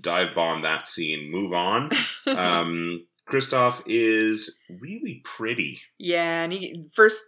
dive 0.00 0.34
bomb 0.34 0.62
that 0.62 0.88
scene, 0.88 1.30
move 1.30 1.52
on. 1.52 1.90
Um, 2.26 3.06
Kristoff 3.28 3.82
is 3.86 4.56
really 4.80 5.20
pretty, 5.24 5.80
yeah, 5.98 6.42
and 6.44 6.52
he 6.52 6.84
first 6.92 7.20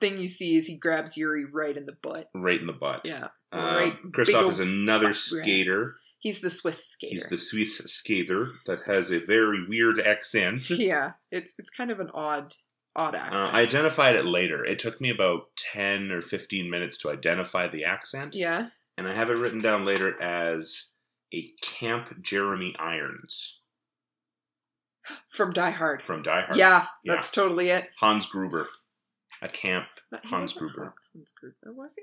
thing 0.00 0.18
you 0.18 0.28
see 0.28 0.56
is 0.56 0.66
he 0.66 0.76
grabs 0.76 1.16
Yuri 1.16 1.44
right 1.44 1.76
in 1.76 1.86
the 1.86 1.96
butt. 2.02 2.28
right 2.34 2.60
in 2.60 2.66
the 2.66 2.72
butt. 2.72 3.02
Yeah, 3.04 3.28
Um, 3.52 3.64
right. 3.64 3.96
big 4.02 4.12
Kristoff 4.12 4.50
is 4.50 4.60
another 4.60 5.14
skater. 5.14 5.94
He's 6.18 6.40
the 6.40 6.50
Swiss 6.50 6.86
skater. 6.86 7.14
He's 7.14 7.26
the 7.26 7.38
Swiss 7.38 7.78
skater 7.78 8.50
that 8.66 8.82
has 8.86 9.10
a 9.12 9.18
very 9.20 9.66
weird 9.66 10.00
accent. 10.00 10.68
yeah, 10.70 11.12
it's 11.30 11.52
it's 11.58 11.70
kind 11.70 11.90
of 11.90 11.98
an 12.00 12.10
odd 12.14 12.54
odd 12.94 13.14
Uh, 13.14 13.18
accent. 13.18 13.54
I 13.54 13.60
identified 13.60 14.16
it 14.16 14.24
later. 14.26 14.64
It 14.64 14.78
took 14.78 15.00
me 15.00 15.10
about 15.10 15.46
10 15.72 16.10
or 16.12 16.20
15 16.22 16.68
minutes 16.70 16.98
to 16.98 17.10
identify 17.10 17.66
the 17.68 17.84
accent. 17.84 18.34
yeah, 18.34 18.68
And 18.98 19.08
I 19.08 19.14
have 19.14 19.30
it 19.30 19.38
written 19.38 19.60
down 19.62 19.84
later 19.84 20.20
as 20.22 20.90
a 21.34 21.48
Camp 21.62 22.20
Jeremy 22.22 22.76
Irons 22.78 23.60
from 25.28 25.52
Die 25.52 25.70
Hard. 25.70 26.02
from 26.02 26.22
Die 26.22 26.40
Hard. 26.42 26.56
Yeah, 26.56 26.84
that's 27.04 27.30
totally 27.30 27.70
it. 27.70 27.88
Hans 27.98 28.26
Gruber. 28.26 28.68
A 29.42 29.48
camp. 29.48 29.86
He 30.22 30.28
Hans 30.28 30.52
Gruber. 30.54 30.94
Hans 31.12 31.32
Gruber 31.38 31.72
was 31.76 31.96
he? 31.96 32.02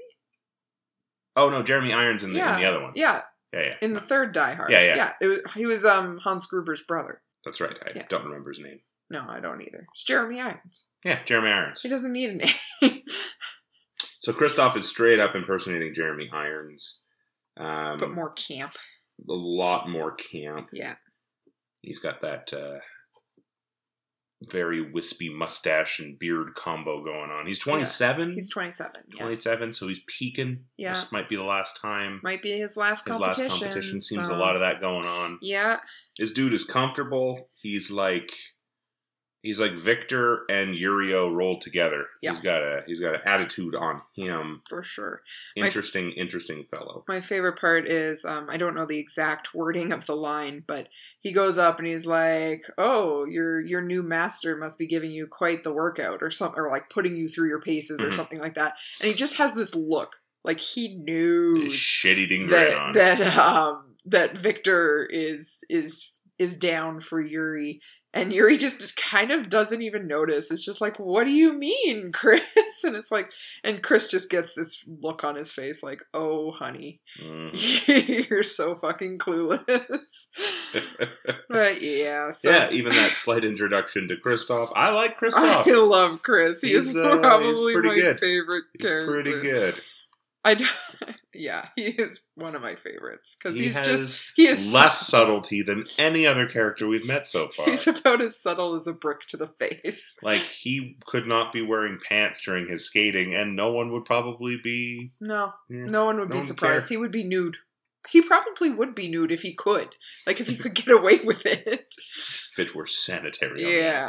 Oh, 1.36 1.50
no, 1.50 1.64
Jeremy 1.64 1.94
Irons 1.94 2.24
in 2.24 2.34
the, 2.34 2.40
yeah, 2.40 2.56
in 2.56 2.62
the 2.62 2.68
other 2.68 2.82
one. 2.82 2.92
Yeah, 2.96 3.22
Yeah, 3.54 3.60
yeah. 3.62 3.76
in 3.82 3.94
the 3.94 4.02
third 4.02 4.34
Die 4.34 4.54
Hard. 4.54 4.70
Yeah, 4.72 4.82
yeah. 4.84 4.96
Yeah, 4.96 5.12
it 5.22 5.28
was, 5.28 5.40
he 5.56 5.66
was 5.66 5.86
um 5.86 6.20
Hans 6.24 6.46
Gruber's 6.48 6.82
brother. 6.82 7.22
That's 7.46 7.62
right. 7.62 7.78
I 7.86 7.92
Yeah. 7.96 8.06
don't 8.10 8.26
remember 8.26 8.50
his 8.52 8.60
name. 8.60 8.80
No, 9.10 9.26
I 9.28 9.40
don't 9.40 9.62
either. 9.62 9.88
It's 9.94 10.04
Jeremy 10.04 10.40
Irons. 10.42 10.86
Yeah, 11.06 11.20
Jeremy 11.24 11.50
Irons. 11.52 11.82
He 11.82 11.90
doesn't 11.90 12.12
need 12.14 12.30
a 12.30 12.36
name. 12.36 13.02
So 14.22 14.34
Kristoff 14.34 14.76
is 14.76 14.88
straight 14.90 15.20
up 15.20 15.34
impersonating 15.34 15.94
Jeremy 15.94 16.30
Irons. 16.34 17.00
Um, 17.58 17.98
but 18.00 18.12
more 18.12 18.32
camp. 18.32 18.74
a 19.20 19.32
lot 19.34 19.88
more 19.90 20.12
camp. 20.14 20.68
Yeah. 20.74 20.96
He's 21.82 22.00
got 22.00 22.22
that 22.22 22.52
uh, 22.54 22.80
very 24.44 24.92
wispy 24.92 25.30
mustache 25.30 26.00
and 26.00 26.18
beard 26.18 26.56
combo 26.56 27.04
going 27.04 27.30
on. 27.30 27.46
He's 27.46 27.60
27. 27.60 28.34
He's 28.34 28.50
27. 28.50 29.04
Yeah. 29.14 29.24
27, 29.24 29.74
so 29.74 29.88
he's 29.88 30.02
peaking. 30.08 30.64
Yeah. 30.78 30.94
This 30.94 31.12
might 31.12 31.28
be 31.28 31.36
the 31.36 31.44
last 31.44 31.78
time. 31.82 32.22
Might 32.24 32.42
be 32.42 32.58
his 32.58 32.78
last 32.78 33.06
His 33.08 33.18
last 33.20 33.36
competition. 33.38 33.60
competition 33.68 34.02
seems 34.02 34.28
so- 34.28 34.36
a 34.36 34.38
lot 34.38 34.56
of 34.56 34.62
that 34.62 34.80
going 34.80 35.06
on. 35.06 35.40
Yeah. 35.42 35.80
This 36.18 36.32
dude 36.32 36.54
is 36.54 36.64
comfortable. 36.64 37.50
He's 37.56 37.92
like 37.92 38.32
he's 39.42 39.60
like 39.60 39.74
Victor 39.74 40.42
and 40.50 40.74
Yurio 40.76 41.34
rolled 41.34 41.62
together. 41.62 42.06
Yeah. 42.22 42.32
He's 42.32 42.40
got 42.42 42.62
a 42.62 42.84
he's 42.86 43.00
got 43.00 43.16
an 43.16 43.22
attitude 43.26 43.76
on 43.76 44.02
him. 44.16 44.62
For 44.68 44.84
sure. 44.84 45.22
Interesting, 45.56 46.12
interesting 46.12 46.66
fellow. 46.70 47.04
My 47.08 47.22
favorite 47.22 47.60
part 47.60 47.88
is 47.88 48.26
um, 48.26 48.48
I 48.50 48.58
don't 48.58 48.76
know 48.76 48.86
the 48.86 49.00
exact 49.00 49.54
wording 49.54 49.92
of 49.92 50.06
the 50.06 50.16
line, 50.16 50.64
but 50.68 50.90
he 51.20 51.32
goes 51.32 51.58
up 51.58 51.80
and 51.80 51.88
he's 51.88 52.06
like, 52.06 52.64
"Oh, 52.78 53.26
your 53.26 53.62
your 53.62 53.82
new 53.82 54.04
master 54.04 54.58
must 54.58 54.78
be 54.78 54.88
giving 54.88 55.12
you 55.12 55.28
quite 55.28 55.64
the 55.64 55.74
workout, 55.74 56.22
or 56.22 56.32
something, 56.32 56.60
or 56.60 56.70
like 56.70 56.90
putting 56.90 57.16
you 57.16 57.28
through 57.28 57.48
your 57.50 57.62
paces, 57.62 58.02
or 58.02 58.10
Mhm. 58.10 58.14
something 58.16 58.40
like 58.40 58.56
that." 58.56 58.76
And 59.02 59.10
he 59.10 59.14
just 59.16 59.36
has 59.38 59.54
this 59.54 59.74
look, 59.76 60.18
like 60.44 60.60
he 60.60 60.96
knew 60.96 61.70
Shit 61.70 62.18
eating 62.18 62.48
right 62.50 62.74
on. 62.74 62.94
that 62.94 63.18
that 63.20 63.38
um 63.38 63.86
that 64.06 64.38
Victor 64.38 65.06
is 65.10 65.64
is 65.70 66.12
is 66.40 66.58
down 66.58 67.02
for 67.02 67.20
Yuri. 67.22 67.82
And 68.12 68.34
Yuri 68.34 68.58
just 68.58 68.98
kind 68.98 69.30
of 69.30 69.52
doesn't 69.52 69.84
even 69.84 70.08
notice. 70.08 70.50
It's 70.50 70.66
just 70.66 70.82
like, 70.82 70.98
what 70.98 71.26
do 71.26 71.32
you 71.32 71.54
mean, 71.54 72.12
Chris? 72.14 72.42
And 72.84 72.96
it's 72.96 73.12
like, 73.12 73.32
and 73.64 73.84
Chris 73.84 74.08
just 74.08 74.32
gets 74.32 74.56
this 74.56 74.84
look 75.04 75.24
on 75.24 75.36
his 75.36 75.52
face, 75.54 75.84
like, 75.84 76.00
oh, 76.16 76.50
honey, 76.50 77.02
Mhm. 77.22 78.28
you're 78.32 78.42
so 78.42 78.74
fucking 78.74 79.20
clueless. 79.20 80.28
but 81.50 81.82
yeah, 81.82 82.32
so 82.32 82.50
yeah, 82.50 82.70
even 82.72 82.94
that 82.94 83.16
slight 83.18 83.44
introduction 83.46 84.08
to 84.08 84.16
Kristoff. 84.16 84.72
I 84.76 84.92
like 84.92 85.18
Christoph. 85.18 85.68
I 85.68 85.72
love 85.72 86.22
Chris. 86.24 86.62
He 86.62 86.70
He's, 86.70 86.88
is 86.90 86.98
uh, 86.98 87.12
he's 87.12 87.20
probably 87.20 87.74
pretty 87.74 87.90
my 87.90 87.96
good. 87.96 88.20
favorite 88.20 88.64
He's 88.78 88.88
character. 88.88 89.12
pretty 89.12 89.40
good. 89.42 89.82
I 90.46 90.58
yeah, 91.34 91.68
he 91.76 91.88
is 91.88 92.22
one 92.36 92.56
of 92.56 92.62
my 92.62 92.76
favorites 92.76 93.36
because 93.36 93.58
He 93.58 93.66
he's 93.66 93.76
just 93.76 94.24
he 94.36 94.48
is 94.48 94.74
less 94.74 95.06
subtlety 95.08 95.62
than 95.62 95.84
any 95.98 96.26
other 96.26 96.48
character 96.48 96.88
we've 96.88 97.06
met 97.06 97.28
so 97.28 97.48
far. 97.56 97.66
He's 97.70 97.88
about 97.88 98.22
as 98.22 98.42
subtle 98.42 98.76
as 98.76 98.88
a 98.88 98.94
brick 98.94 99.22
to 99.28 99.38
the 99.38 99.48
face. 99.48 100.18
Like 100.24 100.42
he 100.42 100.98
could 101.06 101.28
not 101.28 101.52
be 101.54 101.62
wearing 101.62 101.98
pants 102.08 102.42
during 102.42 102.68
his 102.70 102.86
skating, 102.86 103.34
and 103.36 103.56
no 103.56 103.72
one 103.72 103.92
would 103.92 104.06
probably 104.06 104.58
be. 104.64 105.12
No, 105.20 105.52
Yeah, 105.70 105.86
no 105.86 106.06
one 106.06 106.20
would 106.20 106.30
no 106.30 106.34
be 106.34 106.38
one 106.40 106.48
surprised. 106.48 106.90
He 106.90 106.98
would 106.98 107.12
be 107.12 107.24
nude. 107.24 107.58
He 108.10 108.22
probably 108.22 108.70
would 108.70 108.96
be 108.96 109.10
nude 109.10 109.32
if 109.32 109.42
he 109.42 109.54
could. 109.54 109.90
Like 110.26 110.40
if 110.40 110.48
he 110.48 110.58
could 110.58 110.74
get 110.74 110.88
away 110.88 111.20
with 111.24 111.46
it. 111.46 111.94
if 112.54 112.60
it 112.60 112.74
were 112.74 112.88
sanitary. 112.88 113.62
Yeah. 113.78 114.08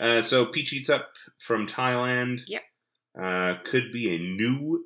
Uh, 0.00 0.22
so 0.24 0.46
Phichit's 0.52 0.90
up 0.90 1.10
from 1.46 1.66
Thailand. 1.66 2.40
Yep. 2.46 2.62
Uh, 3.20 3.56
could 3.64 3.92
be 3.92 4.14
a 4.14 4.18
new 4.18 4.84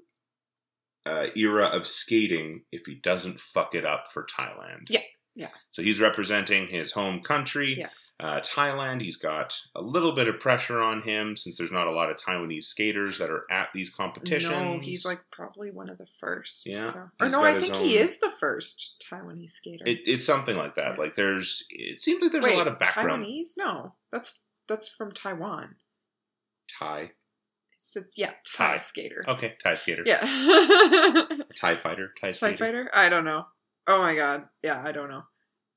uh, 1.06 1.26
era 1.34 1.66
of 1.66 1.86
skating 1.86 2.62
if 2.70 2.82
he 2.86 2.94
doesn't 2.94 3.40
fuck 3.40 3.74
it 3.74 3.84
up 3.84 4.06
for 4.12 4.26
Thailand. 4.26 4.86
Yeah, 4.88 5.00
yeah. 5.34 5.48
So 5.72 5.82
he's 5.82 6.00
representing 6.00 6.68
his 6.68 6.92
home 6.92 7.22
country. 7.22 7.76
Yeah. 7.78 7.88
Uh, 8.20 8.38
Thailand, 8.40 9.00
he's 9.00 9.16
got 9.16 9.58
a 9.74 9.80
little 9.80 10.14
bit 10.14 10.28
of 10.28 10.38
pressure 10.40 10.78
on 10.78 11.00
him 11.00 11.38
since 11.38 11.56
there's 11.56 11.72
not 11.72 11.86
a 11.86 11.90
lot 11.90 12.10
of 12.10 12.18
Taiwanese 12.18 12.64
skaters 12.64 13.16
that 13.16 13.30
are 13.30 13.46
at 13.50 13.68
these 13.72 13.88
competitions. 13.88 14.52
no, 14.52 14.78
he's 14.78 15.06
like 15.06 15.20
probably 15.32 15.70
one 15.70 15.88
of 15.88 15.96
the 15.96 16.06
first. 16.20 16.66
Yeah, 16.66 16.92
so- 16.92 17.08
Or 17.18 17.28
no, 17.30 17.42
I 17.42 17.58
think 17.58 17.74
he 17.76 17.96
is 17.96 18.18
the 18.18 18.30
first 18.38 19.02
Taiwanese 19.10 19.52
skater. 19.52 19.86
It, 19.86 20.00
it's 20.04 20.26
something 20.26 20.54
like 20.54 20.74
that. 20.74 20.98
Like 20.98 21.16
there's, 21.16 21.64
it 21.70 22.02
seems 22.02 22.22
like 22.22 22.30
there's 22.30 22.44
Wait, 22.44 22.56
a 22.56 22.58
lot 22.58 22.68
of 22.68 22.78
background. 22.78 23.24
Taiwanese? 23.24 23.52
No, 23.56 23.94
that's 24.12 24.38
that's 24.68 24.88
from 24.90 25.12
Taiwan. 25.12 25.76
Thai. 26.78 27.12
So 27.82 28.02
yeah, 28.14 28.32
tie, 28.44 28.72
Thai. 28.72 28.76
skater. 28.76 29.24
Okay, 29.26 29.54
tie 29.62 29.74
skater. 29.74 30.02
Yeah. 30.06 30.20
tie 31.56 31.76
fighter. 31.76 32.12
Thai 32.20 32.32
skater. 32.32 32.52
TIE 32.52 32.56
fighter? 32.56 32.90
I 32.92 33.08
don't 33.08 33.24
know. 33.24 33.46
Oh 33.86 34.00
my 34.00 34.14
god. 34.14 34.48
Yeah, 34.62 34.82
I 34.84 34.92
don't 34.92 35.08
know. 35.08 35.22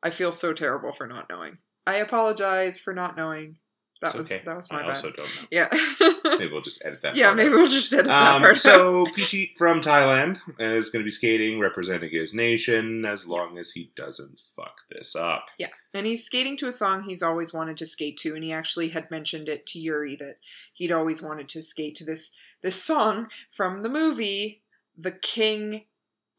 I 0.03 0.09
feel 0.09 0.31
so 0.31 0.53
terrible 0.53 0.91
for 0.91 1.07
not 1.07 1.27
knowing. 1.29 1.57
I 1.87 1.95
apologize 1.97 2.77
for 2.77 2.93
not 2.93 3.17
knowing. 3.17 3.57
That 4.03 4.15
was 4.15 4.31
okay. 4.31 4.41
that 4.45 4.55
was 4.55 4.69
my 4.71 4.79
I 4.79 4.87
bad. 4.87 4.89
also 4.95 5.11
don't 5.11 5.25
know. 5.25 5.47
Yeah. 5.49 5.69
Maybe 6.37 6.51
we'll 6.51 6.61
just 6.61 6.83
edit 6.85 7.01
that. 7.01 7.15
yeah, 7.15 7.33
maybe 7.33 7.49
out. 7.49 7.55
we'll 7.57 7.67
just 7.67 7.91
edit 7.93 8.05
that 8.07 8.33
Um, 8.35 8.41
part 8.41 8.57
so 8.57 9.05
Peachy 9.15 9.53
from 9.57 9.81
Thailand 9.81 10.37
is 10.59 10.89
going 10.89 11.01
to 11.01 11.05
be 11.05 11.11
skating, 11.11 11.59
representing 11.59 12.09
his 12.11 12.33
nation, 12.33 13.05
as 13.05 13.25
long 13.25 13.57
as 13.57 13.71
he 13.71 13.91
doesn't 13.95 14.39
fuck 14.55 14.75
this 14.91 15.15
up. 15.15 15.45
Yeah, 15.57 15.67
and 15.93 16.05
he's 16.05 16.25
skating 16.25 16.57
to 16.57 16.67
a 16.67 16.71
song 16.71 17.03
he's 17.03 17.23
always 17.23 17.53
wanted 17.53 17.77
to 17.77 17.85
skate 17.85 18.17
to, 18.17 18.35
and 18.35 18.43
he 18.43 18.51
actually 18.53 18.89
had 18.89 19.09
mentioned 19.11 19.47
it 19.49 19.65
to 19.67 19.79
Yuri 19.79 20.15
that 20.17 20.37
he'd 20.73 20.91
always 20.91 21.21
wanted 21.21 21.47
to 21.49 21.61
skate 21.61 21.95
to 21.95 22.05
this 22.05 22.31
this 22.61 22.81
song 22.81 23.29
from 23.51 23.83
the 23.83 23.89
movie 23.89 24.61
The 24.97 25.11
King 25.11 25.85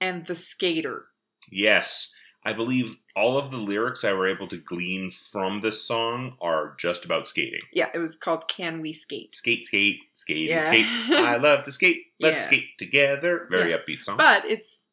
and 0.00 0.26
the 0.26 0.34
Skater. 0.34 1.06
Yes, 1.52 2.12
I 2.44 2.52
believe 2.52 2.96
all 3.16 3.38
of 3.38 3.50
the 3.50 3.56
lyrics 3.56 4.04
I 4.04 4.12
were 4.12 4.28
able 4.28 4.46
to 4.48 4.58
glean 4.58 5.10
from 5.10 5.60
this 5.60 5.82
song 5.82 6.36
are 6.42 6.74
just 6.78 7.04
about 7.04 7.26
skating. 7.26 7.60
Yeah, 7.72 7.88
it 7.94 7.98
was 7.98 8.16
called 8.18 8.48
Can 8.48 8.80
We 8.80 8.92
Skate? 8.92 9.34
Skate, 9.34 9.66
skate, 9.66 10.00
skate, 10.12 10.48
Yeah. 10.48 10.68
skate. 10.68 10.86
I 11.18 11.36
love 11.40 11.64
to 11.64 11.72
skate. 11.72 12.02
Let's 12.20 12.42
Yeah. 12.42 12.46
skate 12.46 12.78
together. 12.78 13.46
Very 13.50 13.70
Yeah. 13.70 13.78
upbeat 13.78 14.02
song. 14.02 14.18
But 14.18 14.44
it's 14.44 14.88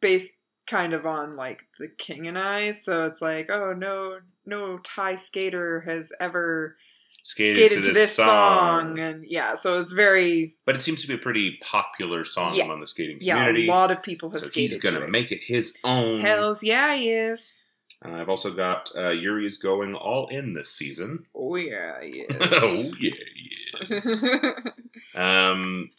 based 0.00 0.32
kind 0.66 0.92
of 0.92 1.06
on 1.06 1.36
like 1.36 1.66
The 1.78 1.88
King 1.88 2.28
and 2.28 2.38
I, 2.38 2.72
so 2.72 3.06
it's 3.06 3.22
like, 3.22 3.50
oh 3.50 3.72
no, 3.72 4.20
no 4.44 4.78
Thai 4.78 5.16
skater 5.16 5.80
has 5.80 6.12
ever 6.20 6.76
Skated, 7.22 7.72
skated, 7.72 7.84
to, 7.84 7.92
this 7.92 8.16
song. 8.16 8.98
and 8.98 9.24
yeah, 9.28 9.54
so 9.54 9.78
it's 9.78 9.92
very 9.92 10.56
But 10.64 10.76
it 10.76 10.82
seems 10.82 11.02
to 11.02 11.08
be 11.08 11.14
a 11.14 11.18
pretty 11.18 11.58
popular 11.60 12.24
song 12.24 12.54
Yeah. 12.54 12.64
among 12.64 12.80
the 12.80 12.86
skating 12.86 13.18
community. 13.18 13.62
yeah, 13.62 13.72
a 13.72 13.74
lot 13.74 13.90
of 13.90 14.02
people 14.02 14.30
have 14.30 14.40
so 14.40 14.46
skated 14.46 14.80
he's 14.82 14.90
gonna 14.90 15.04
to 15.04 15.10
make 15.12 15.30
it 15.32 15.40
his 15.42 15.76
own. 15.84 16.20
Hells 16.20 16.62
yeah, 16.62 16.94
he 16.96 17.10
is. 17.10 17.54
Uh, 18.02 18.12
I've 18.12 18.30
also 18.30 18.52
got 18.54 18.90
uh, 18.96 19.10
Yuri 19.10 19.44
is 19.44 19.58
going 19.58 19.94
all 19.94 20.28
in 20.28 20.54
this 20.54 20.72
season. 20.72 21.24
Oh 21.34 21.56
yeah, 21.56 22.00
he 22.02 22.08
is. 22.20 22.36
oh 22.40 22.92
yeah, 22.98 23.10
yeah. 23.88 24.52
Um, 25.14 25.90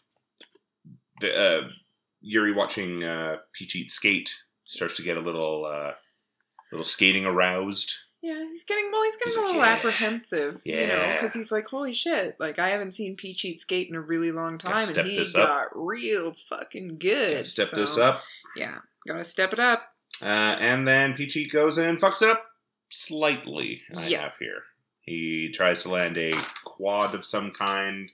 the, 1.20 1.36
uh, 1.36 1.70
Yuri 2.22 2.54
watching 2.54 3.04
uh, 3.04 3.38
Phichit 3.60 3.92
skate 3.92 4.34
starts 4.64 4.96
to 4.96 5.04
get 5.04 5.18
a 5.18 5.22
little 5.22 5.66
uh, 5.66 5.92
little 6.72 6.86
skating 6.86 7.26
aroused. 7.26 7.94
Yeah, 8.24 8.44
he's 8.50 8.64
getting 8.66 8.90
well. 8.92 9.04
He's 9.04 9.16
getting 9.18 9.32
He's 9.32 9.38
a 9.38 9.42
like, 9.42 9.48
little 9.48 9.62
"Yeah." 9.66 9.74
apprehensive, 9.74 10.62
you 10.64 10.88
know, 10.88 11.14
because 11.16 11.34
he's 11.34 11.52
like, 11.52 11.68
"Holy 11.68 11.94
shit! 11.94 12.36
Like 12.40 12.60
I 12.60 12.70
haven't 12.70 12.92
seen 12.94 13.16
Phichit 13.16 13.60
skate 13.60 13.90
in 13.90 13.96
a 13.96 14.02
really 14.02 14.32
long 14.32 14.58
time, 14.60 14.88
and 14.96 15.08
he 15.08 15.26
got 15.34 15.68
real 15.74 16.34
fucking 16.50 16.98
good." 17.00 17.34
Gotta 17.38 17.46
Step 17.46 17.68
so, 17.70 17.76
this 17.78 17.98
up. 17.98 18.22
Yeah, 18.56 18.78
gotta 19.08 19.24
step 19.24 19.54
it 19.54 19.60
up. 19.60 19.88
Uh, 20.22 20.26
and 20.26 20.88
then 20.88 21.14
Peachy 21.16 21.48
goes 21.50 21.78
in 21.80 21.86
and 21.86 22.00
fucks 22.00 22.22
it 22.22 22.30
up 22.30 22.46
slightly. 22.90 23.82
I 23.96 24.02
have 24.02 24.10
Yes. 24.12 24.38
here. 24.40 24.62
He 25.02 25.50
tries 25.54 25.82
to 25.84 25.90
land 25.90 26.18
a 26.18 26.32
quad 26.64 27.16
of 27.16 27.26
some 27.26 27.52
kind 27.52 28.12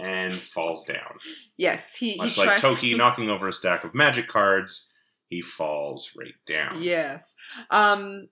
and 0.00 0.32
falls 0.32 0.84
down. 0.86 1.18
Yes, 1.56 1.94
he 1.96 2.12
he 2.12 2.16
Much 2.18 2.38
like 2.38 2.46
tried. 2.46 2.60
Toki 2.60 2.94
knocking 2.96 3.28
over 3.28 3.48
a 3.48 3.52
stack 3.52 3.84
of 3.84 3.94
magic 3.94 4.28
cards, 4.28 4.86
he 5.28 5.42
falls 5.42 6.12
right 6.16 6.34
down. 6.46 6.80
Yes, 6.82 7.34
um, 7.70 8.28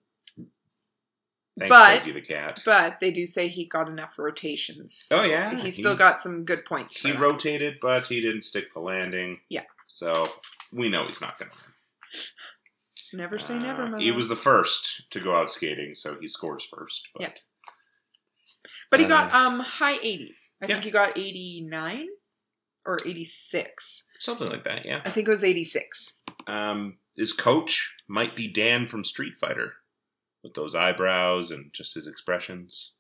Thanks, 1.59 1.71
but- 1.75 2.05
the 2.05 2.21
cat. 2.21 2.61
but 2.65 3.01
they 3.01 3.11
do 3.11 3.27
say 3.27 3.49
he 3.49 3.67
got 3.67 3.91
enough 3.91 4.19
rotations. 4.19 4.95
so 4.95 5.21
Oh, 5.21 5.25
yeah, 5.25 5.55
he 5.55 5.63
he- 5.63 5.71
still 5.71 5.97
got 5.97 6.21
some 6.21 6.45
good 6.45 6.65
points. 6.65 6.99
He 6.99 7.13
that. 7.13 7.21
rotated, 7.21 7.79
but 7.81 8.07
he 8.07 8.21
didn't 8.21 8.43
stick 8.43 8.73
the 8.75 8.81
landing. 8.81 9.41
Yeah. 9.49 9.65
So 9.89 10.29
we 10.73 10.89
know 10.89 11.07
he's 11.07 11.21
not 11.21 11.39
going 11.39 11.51
to 11.51 11.57
win. 11.57 13.21
Never 13.21 13.39
say 13.39 13.59
never. 13.59 13.85
Uh, 13.85 13.89
My 13.91 13.99
he 14.01 14.11
was 14.11 14.29
the 14.29 14.37
first 14.37 15.09
to 15.11 15.21
go 15.21 15.35
out 15.35 15.51
skating, 15.51 15.95
so 15.95 16.17
he 16.21 16.29
scores 16.29 16.65
first. 16.65 17.09
But 17.15 17.23
Yeah. 17.23 17.33
But 18.91 19.01
he 19.01 19.07
got 19.07 19.33
Uh, 19.33 19.37
um 19.49 19.61
high 19.61 19.97
80s. 19.99 20.51
I 20.61 20.67
yeah. 20.67 20.75
think 20.75 20.85
he 20.85 20.91
got 20.91 21.17
89 21.17 22.09
or 22.85 23.01
86. 23.07 24.03
something 24.19 24.49
like 24.49 24.65
that, 24.65 24.85
yeah. 24.85 25.01
I 25.05 25.11
think 25.11 25.29
it 25.29 25.31
was 25.31 25.45
86. 25.45 26.13
Um, 26.47 26.99
his 27.17 27.33
coach 27.33 27.95
might 28.09 28.35
be 28.37 28.49
Dan 28.49 28.87
from 28.87 29.05
Street 29.05 29.37
Fighter, 29.39 29.75
with 30.47 30.55
those 30.55 30.75
eyebrows 30.75 31.51
and 31.51 31.73
just 31.73 31.95
his 31.95 32.07
expressions. 32.07 32.93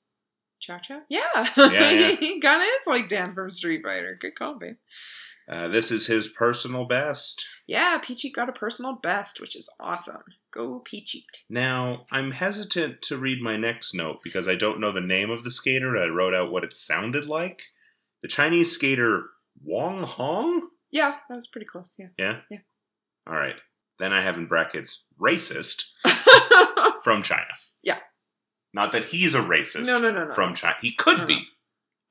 Cha 0.58 0.78
Cha? 0.78 1.00
Yeah. 1.08 1.22
Yeah, 1.56 1.90
yeah. 1.90 2.08
he 2.20 2.40
kind 2.40 2.62
of 2.62 2.68
is 2.68 2.86
like 2.86 3.08
Dan 3.08 3.34
from 3.34 3.50
Street 3.50 3.82
Fighter. 3.84 4.16
Good 4.20 4.34
call, 4.34 4.58
babe. 4.58 4.76
Uh, 5.48 5.68
this 5.68 5.92
is 5.92 6.06
his 6.06 6.26
personal 6.26 6.86
best. 6.86 7.46
Yeah, 7.68 7.98
Peachy 7.98 8.32
got 8.32 8.48
a 8.48 8.52
personal 8.52 8.94
best, 8.94 9.40
which 9.40 9.54
is 9.54 9.68
awesome. 9.78 10.24
Go 10.52 10.80
Peachy. 10.80 11.24
Now, 11.48 12.06
I'm 12.10 12.32
hesitant 12.32 13.00
to 13.02 13.16
read 13.16 13.40
my 13.40 13.56
next 13.56 13.94
note 13.94 14.18
because 14.24 14.48
I 14.48 14.56
don't 14.56 14.80
know 14.80 14.90
the 14.90 15.00
name 15.00 15.30
of 15.30 15.44
the 15.44 15.52
skater. 15.52 15.96
I 15.96 16.06
wrote 16.06 16.34
out 16.34 16.50
what 16.50 16.64
it 16.64 16.74
sounded 16.74 17.26
like. 17.26 17.62
The 18.22 18.28
Chinese 18.28 18.72
skater 18.72 19.30
Wang 19.62 20.02
Hong? 20.02 20.68
Yeah, 20.90 21.16
that 21.28 21.34
was 21.34 21.46
pretty 21.46 21.66
close, 21.66 21.94
yeah. 21.96 22.08
Yeah? 22.18 22.40
Yeah. 22.50 22.58
All 23.28 23.36
right. 23.36 23.56
Then 23.98 24.12
I 24.12 24.22
have 24.22 24.36
in 24.36 24.46
brackets 24.46 25.04
racist 25.20 25.84
from 27.06 27.22
China. 27.22 27.46
Yeah. 27.84 27.98
Not 28.74 28.90
that 28.90 29.04
he's 29.04 29.36
a 29.36 29.40
racist 29.40 29.86
no, 29.86 30.00
no, 30.00 30.10
no, 30.10 30.26
no. 30.26 30.34
from 30.34 30.54
China. 30.56 30.74
He 30.80 30.90
could 30.90 31.18
No, 31.18 31.26
be. 31.26 31.34
no. 31.36 31.40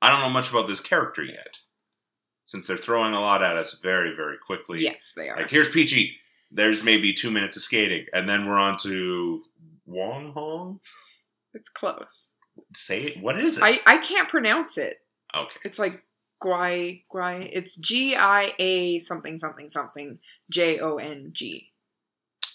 I 0.00 0.10
don't 0.10 0.20
know 0.22 0.30
much 0.30 0.48
about 0.48 0.66
this 0.66 0.80
character 0.80 1.22
yet. 1.22 1.54
Since 2.46 2.66
they're 2.66 2.78
throwing 2.78 3.12
a 3.12 3.20
lot 3.20 3.42
at 3.42 3.56
us 3.58 3.78
very, 3.82 4.16
very 4.16 4.38
quickly. 4.38 4.80
Yes, 4.80 5.12
they 5.14 5.28
are. 5.28 5.36
Like, 5.36 5.50
here's 5.50 5.68
Peachy. 5.68 6.16
There's 6.50 6.82
maybe 6.82 7.12
two 7.12 7.30
minutes 7.30 7.58
of 7.58 7.62
skating. 7.62 8.06
And 8.14 8.26
then 8.26 8.46
we're 8.48 8.56
on 8.58 8.78
to 8.84 9.42
Wong 9.84 10.32
Hong? 10.32 10.80
It's 11.52 11.68
close. 11.68 12.30
Say 12.74 13.02
it. 13.02 13.22
What 13.22 13.38
is 13.38 13.58
it? 13.58 13.62
I, 13.62 13.80
I 13.84 13.98
can't 13.98 14.30
pronounce 14.30 14.78
it. 14.78 14.96
okay. 15.36 15.60
It's 15.62 15.78
like 15.78 16.02
Guai 16.42 17.04
Guai. 17.12 17.50
It's 17.52 17.76
G 17.76 18.16
I 18.16 18.52
A 18.58 18.98
something 19.00 19.38
something 19.38 19.68
something 19.68 20.18
J 20.50 20.78
O 20.80 20.96
N 20.96 21.32
G. 21.34 21.70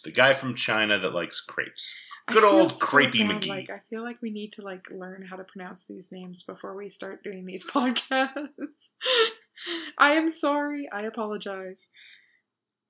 The 0.04 0.12
guy 0.12 0.34
from 0.34 0.56
China 0.56 0.98
that 0.98 1.14
likes 1.14 1.40
crepes. 1.42 1.88
Good 2.32 2.44
old 2.44 2.74
so 2.74 2.86
Crepey 2.86 3.22
McGee. 3.22 3.48
Like 3.48 3.70
I 3.70 3.82
feel 3.90 4.04
like 4.04 4.22
we 4.22 4.32
need 4.32 4.54
to 4.54 4.62
like 4.62 4.90
learn 4.92 5.24
how 5.24 5.36
to 5.36 5.44
pronounce 5.44 5.86
these 5.86 6.12
names 6.12 6.44
before 6.44 6.76
we 6.76 6.90
start 6.90 7.24
doing 7.24 7.46
these 7.46 7.66
podcasts. 7.70 8.92
I 9.98 10.14
am 10.14 10.30
sorry. 10.30 10.88
I 10.92 11.04
apologize. 11.04 11.88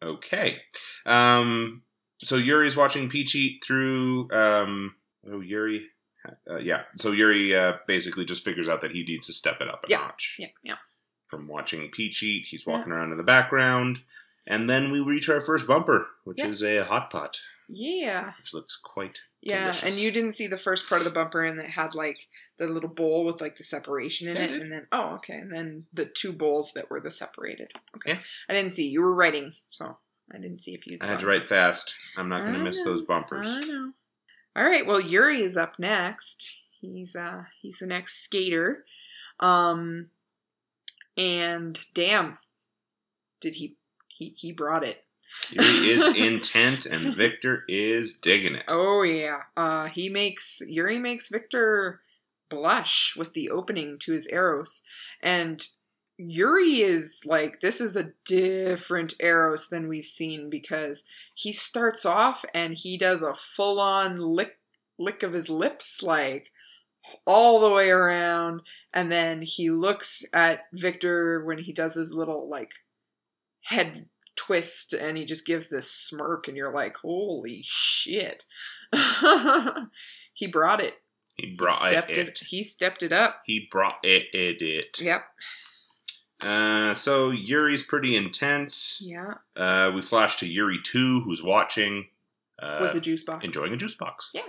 Okay. 0.04 0.58
Um, 1.06 1.84
so 2.20 2.36
Yuri's 2.38 2.76
watching 2.76 3.10
Phichit 3.10 3.64
through. 3.64 4.30
Um, 4.32 4.96
oh, 5.30 5.42
Yuri. 5.42 5.86
Uh, 6.50 6.58
yeah. 6.58 6.84
So 6.98 7.12
Yuri 7.12 7.56
uh, 7.56 7.74
basically 7.88 8.26
just 8.26 8.46
figures 8.46 8.68
out 8.70 8.82
that 8.82 8.92
he 8.92 9.04
needs 9.04 9.28
to 9.28 9.34
step 9.34 9.58
it 9.60 9.68
up 9.68 9.86
a 9.86 9.90
Yeah. 9.90 9.98
notch. 9.98 10.36
Yeah, 10.40 10.48
yeah. 10.64 10.76
From 11.30 11.48
watching 11.48 11.90
Phichit, 11.92 12.46
he's 12.46 12.66
walking 12.66 12.92
around 12.92 13.12
in 13.12 13.18
the 13.18 13.24
background. 13.24 14.00
And 14.48 14.70
then 14.70 14.92
we 14.92 15.00
reach 15.00 15.30
our 15.30 15.42
first 15.42 15.68
bumper, 15.68 16.08
which 16.24 16.40
Yeah. 16.40 16.48
is 16.48 16.64
a 16.64 16.84
hot 16.84 17.12
pot, 17.12 17.40
Yeah. 17.74 18.32
which 18.40 18.54
looks 18.54 18.78
quite. 18.82 19.20
Yeah, 19.42 19.72
Delicious. 19.72 19.84
and 19.84 19.96
you 19.96 20.12
didn't 20.12 20.34
see 20.34 20.48
the 20.48 20.58
first 20.58 20.88
part 20.88 21.02
of 21.02 21.06
the 21.06 21.12
bumper 21.12 21.44
and 21.44 21.60
it 21.60 21.70
had 21.70 21.96
like 21.96 22.28
the 22.60 22.68
little 22.68 22.90
bowl 22.90 23.26
with 23.26 23.42
like 23.42 23.58
the 23.58 23.64
separation 23.64 24.28
in 24.28 24.36
Yeah, 24.36 24.42
I 24.44 24.46
it 24.46 24.62
and 24.62 24.72
then 24.72 24.88
oh 24.92 25.16
okay, 25.16 25.36
and 25.36 25.52
then 25.52 25.88
the 25.94 26.06
two 26.06 26.32
bowls 26.32 26.74
that 26.76 26.90
were 26.92 27.00
the 27.00 27.12
separated. 27.12 27.72
Okay. 27.96 28.14
Yeah. 28.14 28.20
I 28.50 28.54
didn't 28.54 28.74
see. 28.74 28.88
You 28.88 29.02
were 29.02 29.16
writing, 29.16 29.54
so 29.70 29.98
I 30.32 30.38
didn't 30.38 30.60
see 30.60 30.74
if 30.74 30.86
you 30.86 30.98
I 31.02 31.08
had 31.08 31.22
to 31.22 31.26
write 31.26 31.50
fast. 31.50 31.96
I'm 32.18 32.30
not 32.30 32.42
going 32.42 32.54
to 32.54 32.60
miss 32.60 32.80
know, 32.80 32.86
those 32.86 33.02
bumpers. 33.02 33.48
I 33.48 33.62
know. 33.62 33.92
All 34.56 34.64
right. 34.64 34.86
Well, 34.86 35.02
Yuri 35.02 35.42
is 35.42 35.58
up 35.58 35.80
next. 35.80 36.58
He's 36.80 37.16
uh 37.16 37.44
he's 37.62 37.80
the 37.80 37.88
next 37.88 38.24
skater. 38.24 38.86
Um 39.40 40.10
and 41.18 41.80
damn, 41.94 42.38
did 43.40 43.56
he 43.56 43.78
he 44.08 44.34
he 44.38 44.52
brought 44.52 44.84
it. 44.84 45.04
Yuri 45.50 45.90
is 45.90 46.08
intense, 46.16 46.86
and 46.86 47.16
Victor 47.16 47.64
is 47.68 48.14
digging 48.14 48.56
it. 48.56 48.66
Oh 48.68 49.04
yeah. 49.04 49.42
Uh 49.58 49.86
he 49.88 50.10
makes 50.10 50.62
Yuri 50.66 51.00
makes 51.00 51.30
Victor 51.30 52.02
blush 52.50 53.16
with 53.18 53.34
the 53.34 53.50
opening 53.50 53.98
to 54.00 54.12
his 54.12 54.28
Eros. 54.28 54.84
And 55.24 55.66
Yuri 56.18 56.82
is 56.82 57.24
like 57.26 57.62
this 57.62 57.82
is 57.82 57.96
a 57.96 58.12
different 58.26 59.16
Eros 59.20 59.70
than 59.70 59.88
we've 59.88 60.06
seen 60.06 60.50
because 60.50 61.04
he 61.34 61.52
starts 61.52 62.06
off 62.06 62.46
and 62.54 62.74
he 62.74 62.98
does 62.98 63.24
a 63.24 63.34
full 63.34 63.80
on 63.80 64.18
lick 64.18 64.60
lick 65.00 65.24
of 65.24 65.34
his 65.34 65.50
lips 65.50 66.04
like 66.04 66.52
all 67.26 67.60
the 67.60 67.72
way 67.72 67.90
around 67.90 68.62
and 68.94 69.12
then 69.12 69.42
he 69.42 69.72
looks 69.72 70.24
at 70.32 70.66
Victor 70.74 71.44
when 71.44 71.58
he 71.58 71.74
does 71.74 71.96
his 71.96 72.14
little 72.14 72.48
like 72.48 72.72
head 73.64 74.08
twist 74.46 74.94
and 74.94 75.18
he 75.18 75.26
just 75.26 75.46
gives 75.46 75.68
this 75.70 75.92
smirk 75.92 76.48
and 76.48 76.58
you're 76.58 76.74
like 76.74 76.96
holy 76.98 77.62
shit 77.64 78.44
he 80.34 80.48
brought 80.48 80.80
it 80.82 80.96
He 81.38 81.56
brought 81.56 81.82
he 81.84 81.90
stepped 81.90 82.12
it. 82.12 82.28
it. 82.30 82.40
he 82.48 82.64
stepped 82.64 83.04
it 83.04 83.12
up 83.12 83.42
He 83.46 83.68
brought 83.72 83.98
it. 84.04 84.24
It. 84.34 84.62
it. 84.62 85.00
yep 85.00 85.22
Uh, 86.42 86.96
so 86.96 87.30
Yuri's 87.30 87.84
pretty 87.84 88.16
intense. 88.16 89.00
yeah 89.06 89.36
Uh, 89.56 89.92
we 89.94 90.02
flash 90.02 90.38
to 90.38 90.48
Yuri 90.48 90.80
2, 90.84 91.22
who's 91.22 91.44
watching, 91.44 92.08
uh, 92.62 92.78
with 92.82 92.96
a 92.96 93.02
juice 93.02 93.24
box 93.24 93.44
enjoying 93.44 93.74
a 93.74 93.78
juice 93.78 93.96
box. 93.96 94.32
yeah 94.34 94.42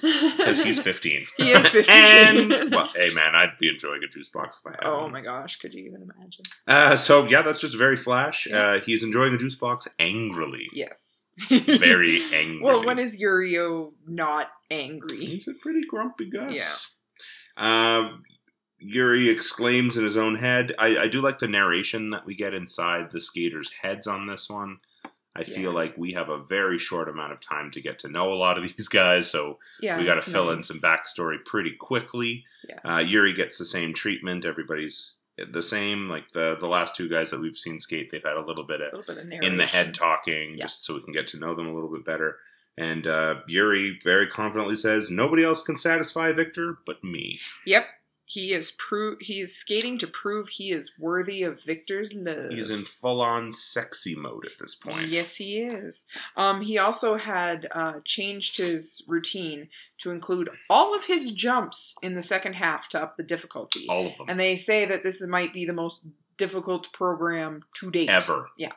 Because 0.00 0.62
he's 0.62 0.80
15. 0.82 1.26
He 1.36 1.50
is 1.52 1.68
15. 1.70 1.94
and, 1.94 2.70
well, 2.72 2.86
hey 2.96 3.10
man, 3.14 3.34
I'd 3.34 3.58
be 3.58 3.68
enjoying 3.68 4.00
a 4.02 4.08
juice 4.08 4.28
box 4.30 4.60
if 4.64 4.66
I 4.72 4.76
had 4.76 4.80
oh 4.90 5.02
one. 5.02 5.12
my 5.12 5.20
gosh 5.20 5.56
could 5.56 5.74
you 5.74 5.84
even 5.86 6.02
imagine 6.02 6.44
Uh, 6.66 6.96
so, 6.96 7.26
yeah, 7.28 7.42
that's 7.42 7.60
just 7.60 7.76
very 7.76 7.96
flash. 7.96 8.46
Yeah. 8.50 8.58
Uh, 8.58 8.80
he's 8.80 9.02
enjoying 9.02 9.34
a 9.34 9.38
juice 9.38 9.54
box 9.56 9.86
angrily. 9.98 10.66
yes 10.72 11.24
Very 11.48 12.22
angry. 12.34 12.60
well 12.62 12.84
when 12.84 12.98
is 12.98 13.20
Yurio 13.22 13.92
not 14.06 14.48
angry 14.70 15.24
He's 15.26 15.48
a 15.48 15.54
pretty 15.54 15.80
grumpy 15.88 16.30
guy. 16.30 16.50
Yeah. 16.50 16.74
Um, 17.56 18.22
Yuri 18.78 19.28
exclaims 19.28 19.98
in 19.98 20.04
his 20.04 20.16
own 20.16 20.36
head. 20.36 20.74
I, 20.78 20.96
I 20.96 21.08
do 21.08 21.20
like 21.20 21.38
the 21.38 21.48
narration 21.48 22.10
that 22.10 22.24
we 22.24 22.34
get 22.34 22.54
inside 22.54 23.10
the 23.12 23.20
skaters' 23.20 23.70
heads 23.82 24.06
on 24.06 24.26
this 24.26 24.48
one. 24.48 24.78
I 25.36 25.44
feel 25.44 25.72
like 25.72 25.96
we 25.96 26.12
have 26.12 26.28
a 26.28 26.38
very 26.42 26.78
short 26.78 27.08
amount 27.08 27.32
of 27.32 27.40
time 27.40 27.70
to 27.72 27.80
get 27.80 28.00
to 28.00 28.08
know 28.08 28.32
a 28.32 28.34
lot 28.34 28.58
of 28.58 28.64
these 28.76 28.88
guys, 28.88 29.30
so 29.30 29.58
yeah 29.80 29.98
we 29.98 30.04
got 30.04 30.22
to 30.22 30.30
fill 30.30 30.50
in 30.50 30.60
some 30.60 30.78
backstory 30.78 31.44
pretty 31.44 31.72
quickly. 31.78 32.44
Yeah. 32.68 32.78
Uh, 32.84 32.98
Yuri 32.98 33.32
gets 33.34 33.56
the 33.58 33.64
same 33.64 33.94
treatment. 33.94 34.44
Everybody's 34.44 35.12
the 35.52 35.62
same. 35.62 36.08
Like 36.08 36.28
the 36.32 36.56
the 36.60 36.66
last 36.66 36.96
two 36.96 37.08
guys 37.08 37.30
that 37.30 37.40
we've 37.40 37.56
seen 37.56 37.78
skate, 37.78 38.10
they've 38.10 38.22
had 38.22 38.36
a 38.36 38.44
little 38.44 38.64
bit 38.64 38.80
of 38.80 38.92
little 38.92 39.14
bit 39.14 39.24
of 39.24 39.42
in 39.42 39.56
the 39.56 39.66
head 39.66 39.94
talking, 39.94 40.56
Yeah. 40.56 40.64
just 40.64 40.84
so 40.84 40.94
we 40.94 41.02
can 41.02 41.12
get 41.12 41.28
to 41.28 41.38
know 41.38 41.54
them 41.54 41.68
a 41.68 41.74
little 41.74 41.90
bit 41.92 42.04
better. 42.04 42.38
And 42.76 43.06
uh, 43.06 43.36
Yuri 43.46 43.98
very 44.02 44.26
confidently 44.26 44.74
says, 44.76 45.10
"Nobody 45.10 45.44
else 45.44 45.62
can 45.62 45.76
satisfy 45.76 46.32
Victor 46.32 46.78
but 46.86 47.02
me." 47.04 47.38
Yep. 47.66 47.84
He 48.30 48.52
is 48.52 48.70
pro- 48.70 49.16
he 49.20 49.40
is 49.40 49.56
skating 49.56 49.98
to 49.98 50.06
prove 50.06 50.48
he 50.48 50.70
is 50.70 50.96
worthy 51.00 51.42
of 51.42 51.60
Victor's 51.64 52.14
love. 52.14 52.52
He's 52.52 52.70
in 52.70 52.84
full 52.84 53.20
on 53.20 53.50
sexy 53.50 54.14
mode 54.14 54.46
at 54.46 54.52
this 54.60 54.76
point. 54.76 55.08
Yes, 55.08 55.34
he 55.34 55.62
is. 55.62 56.06
Um, 56.36 56.60
he 56.60 56.78
also 56.78 57.16
had 57.16 57.66
uh, 57.72 57.94
changed 58.04 58.56
his 58.56 59.02
routine 59.08 59.68
to 59.98 60.12
include 60.12 60.48
all 60.68 60.94
of 60.94 61.04
his 61.04 61.32
jumps 61.32 61.96
in 62.02 62.14
the 62.14 62.22
second 62.22 62.52
half 62.52 62.88
to 62.90 63.02
up 63.02 63.16
the 63.16 63.24
difficulty. 63.24 63.86
All 63.88 64.06
of 64.06 64.16
them. 64.16 64.26
And 64.28 64.38
they 64.38 64.56
say 64.56 64.86
that 64.86 65.02
this 65.02 65.20
might 65.22 65.52
be 65.52 65.64
the 65.64 65.72
most 65.72 66.06
difficult 66.36 66.92
program 66.92 67.64
to 67.78 67.90
date. 67.90 68.10
Ever. 68.10 68.48
Yeah. 68.56 68.74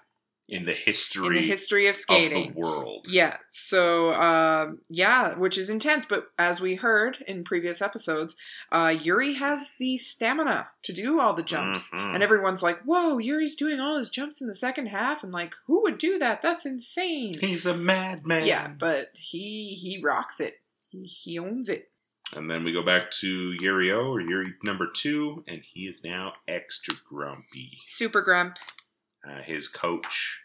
In 0.50 0.66
the 0.66 0.74
history, 0.74 1.28
in 1.28 1.34
the 1.34 1.42
history 1.42 1.88
of 1.88 1.92
of 1.92 1.96
skating. 1.96 2.54
the 2.54 2.60
world. 2.60 3.06
Yeah. 3.10 3.38
So, 3.52 4.10
uh, 4.10 4.72
yeah, 4.90 5.38
which 5.40 5.58
is 5.58 5.70
intense. 5.70 6.06
But 6.06 6.26
as 6.38 6.60
we 6.60 6.76
heard 6.76 7.24
in 7.28 7.44
previous 7.44 7.82
episodes, 7.82 8.36
uh, 8.72 8.94
Yuri 9.00 9.34
has 9.36 9.72
the 9.80 9.98
stamina 9.98 10.68
to 10.84 10.94
do 10.94 11.20
all 11.20 11.34
the 11.34 11.44
jumps. 11.44 11.90
Mhm. 11.92 12.16
And 12.16 12.24
everyone's 12.24 12.62
like, 12.62 12.82
whoa, 12.84 13.18
Yuri's 13.20 13.56
doing 13.56 13.80
all 13.80 13.98
his 13.98 14.10
jumps 14.10 14.42
in 14.42 14.48
the 14.48 14.56
second 14.56 14.88
half. 14.88 15.24
And 15.24 15.32
like, 15.32 15.54
who 15.66 15.82
would 15.84 15.98
do 15.98 16.18
that? 16.20 16.42
That's 16.42 16.66
insane. 16.66 17.34
He's 17.40 17.66
a 17.66 17.76
madman. 17.76 18.46
Yeah, 18.46 18.68
but 18.78 19.08
he 19.14 19.76
he 19.82 20.02
rocks 20.04 20.40
it. 20.40 20.56
He, 20.90 21.04
he 21.04 21.40
owns 21.40 21.70
it. 21.70 21.90
And 22.36 22.50
then 22.50 22.64
we 22.64 22.74
go 22.74 22.84
back 22.84 23.12
to 23.22 23.56
Yurio 23.62 24.08
or 24.10 24.20
Yuri 24.20 24.54
number 24.64 24.88
two, 24.92 25.44
and 25.48 25.62
he 25.64 25.82
is 25.82 26.04
now 26.04 26.34
extra 26.48 26.96
grumpy. 27.08 27.78
Super 27.86 28.22
grump. 28.22 28.58
Uh, 29.28 29.42
his 29.42 29.68
coach, 29.68 30.42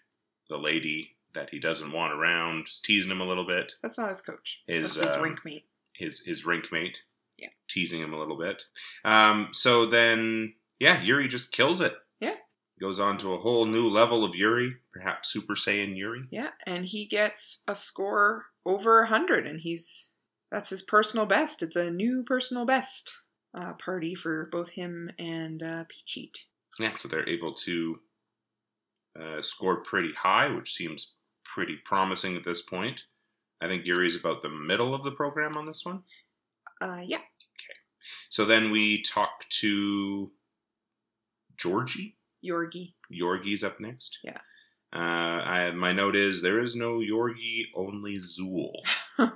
the 0.48 0.56
lady 0.56 1.16
that 1.34 1.50
he 1.50 1.58
doesn't 1.58 1.92
want 1.92 2.12
around, 2.12 2.66
is 2.68 2.80
teasing 2.84 3.10
him 3.10 3.20
a 3.20 3.26
little 3.26 3.46
bit. 3.46 3.72
That's 3.82 3.98
not 3.98 4.08
his 4.08 4.20
coach. 4.20 4.62
His, 4.66 4.94
That's 4.94 5.08
his 5.08 5.16
um, 5.16 5.22
rink 5.22 5.38
mate. 5.44 5.64
His 5.94 6.20
his 6.20 6.46
rink 6.46 6.66
mate, 6.70 7.02
Yeah. 7.38 7.48
teasing 7.68 8.00
him 8.00 8.12
a 8.14 8.18
little 8.18 8.38
bit. 8.38 8.62
Um, 9.04 9.48
so 9.52 9.86
then, 9.86 10.54
yeah, 10.78 11.02
Yuri 11.02 11.26
just 11.28 11.50
kills 11.52 11.80
it. 11.80 11.94
Yeah. 12.20 12.34
Goes 12.80 13.00
on 13.00 13.18
to 13.18 13.32
a 13.34 13.38
whole 13.40 13.64
new 13.64 13.88
level 13.88 14.24
of 14.24 14.36
Yuri, 14.36 14.76
perhaps 14.92 15.30
Super 15.32 15.54
Saiyan 15.54 15.96
Yuri. 15.96 16.22
Yeah, 16.30 16.50
and 16.66 16.84
he 16.84 17.06
gets 17.06 17.62
a 17.66 17.74
score 17.74 18.46
over 18.64 19.00
100, 19.00 19.46
and 19.46 19.58
he's 19.60 20.10
that's 20.52 20.70
his 20.70 20.82
personal 20.82 21.26
best. 21.26 21.62
It's 21.62 21.74
a 21.76 21.90
new 21.90 22.22
personal 22.22 22.64
best 22.64 23.12
uh, 23.54 23.72
party 23.74 24.14
for 24.14 24.48
both 24.52 24.68
him 24.70 25.10
and 25.18 25.60
uh, 25.62 25.84
Phichit. 25.86 26.38
Yeah, 26.78 26.94
so 26.94 27.08
they're 27.08 27.28
able 27.28 27.54
to 27.54 27.98
uh, 29.20 29.42
score 29.42 29.82
pretty 29.82 30.12
high, 30.12 30.48
which 30.48 30.74
seems 30.74 31.14
pretty 31.44 31.76
promising 31.84 32.36
at 32.36 32.44
this 32.44 32.62
point. 32.62 33.02
I 33.60 33.66
think 33.68 33.84
Yuri's 33.86 34.16
about 34.16 34.42
the 34.42 34.48
middle 34.48 34.94
of 34.94 35.02
the 35.02 35.12
program 35.12 35.56
on 35.56 35.66
this 35.66 35.84
one. 35.84 36.02
Uh, 36.80 37.00
yeah, 37.04 37.16
Okay. 37.16 37.78
So 38.30 38.44
then 38.44 38.70
we 38.70 39.02
talk 39.02 39.30
to 39.60 40.30
Georgie. 41.56 42.16
Yorgi. 42.44 42.94
Yorgi's 43.12 43.64
up 43.64 43.80
next. 43.80 44.18
Yeah. 44.22 44.38
Uh, 44.94 44.98
I, 44.98 45.70
my 45.72 45.92
note 45.92 46.14
is 46.14 46.40
there 46.40 46.62
is 46.62 46.76
no 46.76 46.98
Yorgi, 46.98 47.64
only 47.74 48.18
Zuul. 48.18 48.72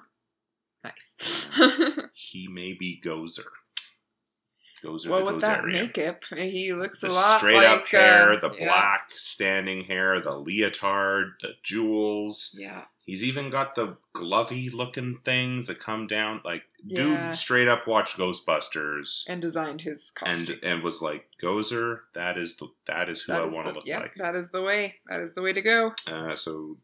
Nice. 0.85 1.49
He 2.15 2.49
may 2.49 2.73
be 2.73 3.01
Gozer. 3.05 3.47
Gozer 4.85 5.09
well, 5.11 5.21
the 5.21 5.25
with 5.27 5.41
that 5.43 5.63
Gozerian. 5.63 5.73
makeup, 5.97 6.25
he 6.37 6.73
looks 6.73 7.01
the 7.01 7.09
a 7.09 7.11
lot 7.11 7.17
like 7.17 7.33
the 7.33 7.39
straight 7.39 7.57
like 7.57 7.81
up 7.81 7.87
hair, 7.87 8.33
uh, 8.33 8.41
the 8.41 8.51
yeah. 8.59 8.65
black 8.65 9.11
standing 9.11 9.85
hair, 9.85 10.21
the 10.21 10.31
leotard, 10.37 11.33
the 11.41 11.51
jewels. 11.63 12.55
Yeah, 12.59 12.85
He's 13.05 13.25
even 13.25 13.51
got 13.51 13.75
the 13.75 13.97
glovey 14.15 14.73
looking 14.73 15.19
things 15.25 15.67
that 15.67 15.81
come 15.81 16.07
down. 16.07 16.41
Like, 16.45 16.63
Yeah. 16.85 17.29
dude 17.31 17.37
straight 17.39 17.67
up 17.69 17.87
watched 17.89 18.17
Ghostbusters 18.17 19.25
and 19.27 19.43
designed 19.43 19.81
his 19.83 20.11
costume. 20.11 20.59
and 20.63 20.75
and 20.75 20.83
was 20.83 21.03
like, 21.03 21.27
Gozer, 21.43 22.01
that 22.15 22.39
is 22.39 22.57
the 22.57 22.69
that 22.87 23.09
is 23.09 23.23
who 23.23 23.33
That 23.33 23.43
I 23.43 23.47
want 23.47 23.67
to 23.69 23.73
look 23.75 23.87
yeah, 23.87 24.01
like. 24.01 24.15
that 24.17 24.35
is 24.37 24.51
the 24.51 24.63
way. 24.63 24.95
That 25.09 25.21
is 25.21 25.33
the 25.35 25.43
way 25.43 25.53
to 25.53 25.63
go. 25.63 25.93
Uh, 26.07 26.37
so 26.37 26.77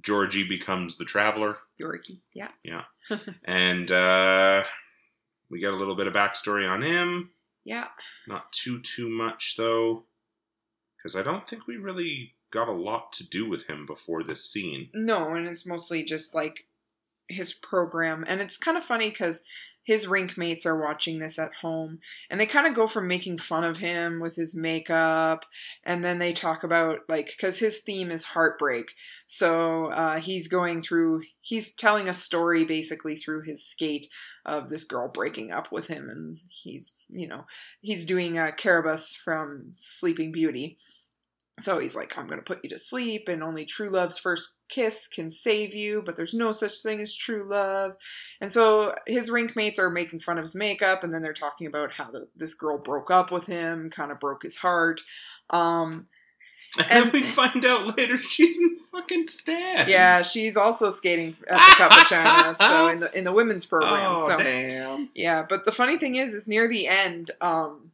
Georgie 0.00 0.48
becomes 0.48 0.96
the 0.96 1.04
traveler, 1.04 1.58
Yorgi. 1.80 2.18
Yeah. 2.34 2.48
Yeah, 2.64 2.84
and 3.44 3.90
uh, 3.90 4.64
we 5.52 5.60
get 5.60 5.72
a 5.72 5.76
little 5.76 5.94
bit 5.94 6.06
of 6.06 6.14
backstory 6.14 6.68
on 6.68 6.82
him. 6.82 7.30
Yeah. 7.64 7.88
Not 8.26 8.50
too 8.52 8.80
too 8.80 9.08
much 9.08 9.54
though, 9.56 10.06
because 10.96 11.14
I 11.14 11.22
don't 11.22 11.46
think 11.46 11.66
we 11.66 11.76
really 11.76 12.34
got 12.52 12.68
a 12.68 12.72
lot 12.72 13.12
to 13.12 13.28
do 13.28 13.48
with 13.48 13.66
him 13.66 13.86
before 13.86 14.24
this 14.24 14.50
scene. 14.50 14.84
No, 14.94 15.34
and 15.34 15.46
it's 15.46 15.66
mostly 15.66 16.04
just 16.04 16.34
like 16.34 16.64
his 17.28 17.52
program. 17.52 18.24
And 18.26 18.40
it's 18.40 18.56
kind 18.56 18.76
of 18.76 18.84
funny 18.84 19.10
because 19.10 19.42
his 19.84 20.06
rink 20.06 20.38
mates 20.38 20.64
are 20.64 20.80
watching 20.80 21.18
this 21.18 21.38
at 21.38 21.54
home 21.54 21.98
and 22.30 22.40
they 22.40 22.46
kind 22.46 22.66
of 22.66 22.74
go 22.74 22.86
from 22.86 23.08
making 23.08 23.38
fun 23.38 23.64
of 23.64 23.76
him 23.76 24.20
with 24.20 24.36
his 24.36 24.54
makeup 24.54 25.44
and 25.84 26.04
then 26.04 26.18
they 26.18 26.32
talk 26.32 26.62
about 26.62 27.00
like 27.08 27.26
because 27.26 27.58
his 27.58 27.78
theme 27.80 28.10
is 28.10 28.24
heartbreak. 28.24 28.92
So 29.26 29.86
uh, 29.86 30.20
he's 30.20 30.48
going 30.48 30.82
through 30.82 31.22
he's 31.40 31.74
telling 31.74 32.08
a 32.08 32.14
story 32.14 32.64
basically 32.64 33.16
through 33.16 33.42
his 33.42 33.64
skate 33.66 34.06
of 34.44 34.68
this 34.68 34.84
girl 34.84 35.08
breaking 35.08 35.52
up 35.52 35.72
with 35.72 35.86
him 35.86 36.08
and 36.08 36.38
he's 36.48 36.92
you 37.08 37.26
know 37.26 37.44
he's 37.80 38.04
doing 38.04 38.38
uh, 38.38 38.52
Carabosse 38.56 39.16
from 39.16 39.66
sleeping 39.70 40.32
beauty 40.32 40.76
so 41.62 41.78
he's 41.78 41.94
like, 41.94 42.16
I'm 42.18 42.26
going 42.26 42.38
to 42.40 42.44
put 42.44 42.60
you 42.62 42.70
to 42.70 42.78
sleep, 42.78 43.28
and 43.28 43.42
only 43.42 43.64
true 43.64 43.90
love's 43.90 44.18
first 44.18 44.56
kiss 44.68 45.06
can 45.06 45.30
save 45.30 45.74
you, 45.74 46.02
but 46.04 46.16
there's 46.16 46.34
no 46.34 46.50
such 46.52 46.82
thing 46.82 47.00
as 47.00 47.14
true 47.14 47.48
love. 47.48 47.92
And 48.40 48.50
so 48.50 48.94
his 49.06 49.30
rink 49.30 49.54
mates 49.56 49.78
are 49.78 49.90
making 49.90 50.20
fun 50.20 50.38
of 50.38 50.42
his 50.44 50.54
makeup, 50.54 51.04
and 51.04 51.12
then 51.12 51.22
they're 51.22 51.32
talking 51.32 51.66
about 51.66 51.92
how 51.92 52.10
the, 52.10 52.26
this 52.36 52.54
girl 52.54 52.78
broke 52.78 53.10
up 53.10 53.30
with 53.30 53.46
him, 53.46 53.90
kind 53.90 54.10
of 54.12 54.18
broke 54.20 54.42
his 54.42 54.56
heart. 54.56 55.00
Um, 55.50 56.06
And, 56.78 56.86
And- 56.90 57.04
then 57.04 57.12
we 57.12 57.22
find 57.32 57.62
out 57.66 57.98
later 57.98 58.16
she's 58.16 58.56
in 58.58 58.76
fucking 58.90 59.26
stands. 59.26 59.90
yeah, 59.90 60.22
she's 60.22 60.56
also 60.56 60.88
skating 60.88 61.36
at 61.48 61.56
the 61.58 61.74
Cup 61.76 61.92
of 61.98 62.06
China, 62.06 62.54
so 62.58 62.88
in 62.88 62.98
the 63.00 63.18
in 63.18 63.24
the 63.24 63.32
women's 63.32 63.66
program. 63.66 64.16
Oh 64.16 64.26
so 64.28 64.38
damn! 64.38 65.10
Yeah, 65.14 65.44
but 65.46 65.66
the 65.66 65.72
funny 65.72 65.98
thing 65.98 66.14
is, 66.14 66.32
is 66.32 66.48
near 66.48 66.66
the 66.68 66.88
end, 66.88 67.30
um, 67.42 67.91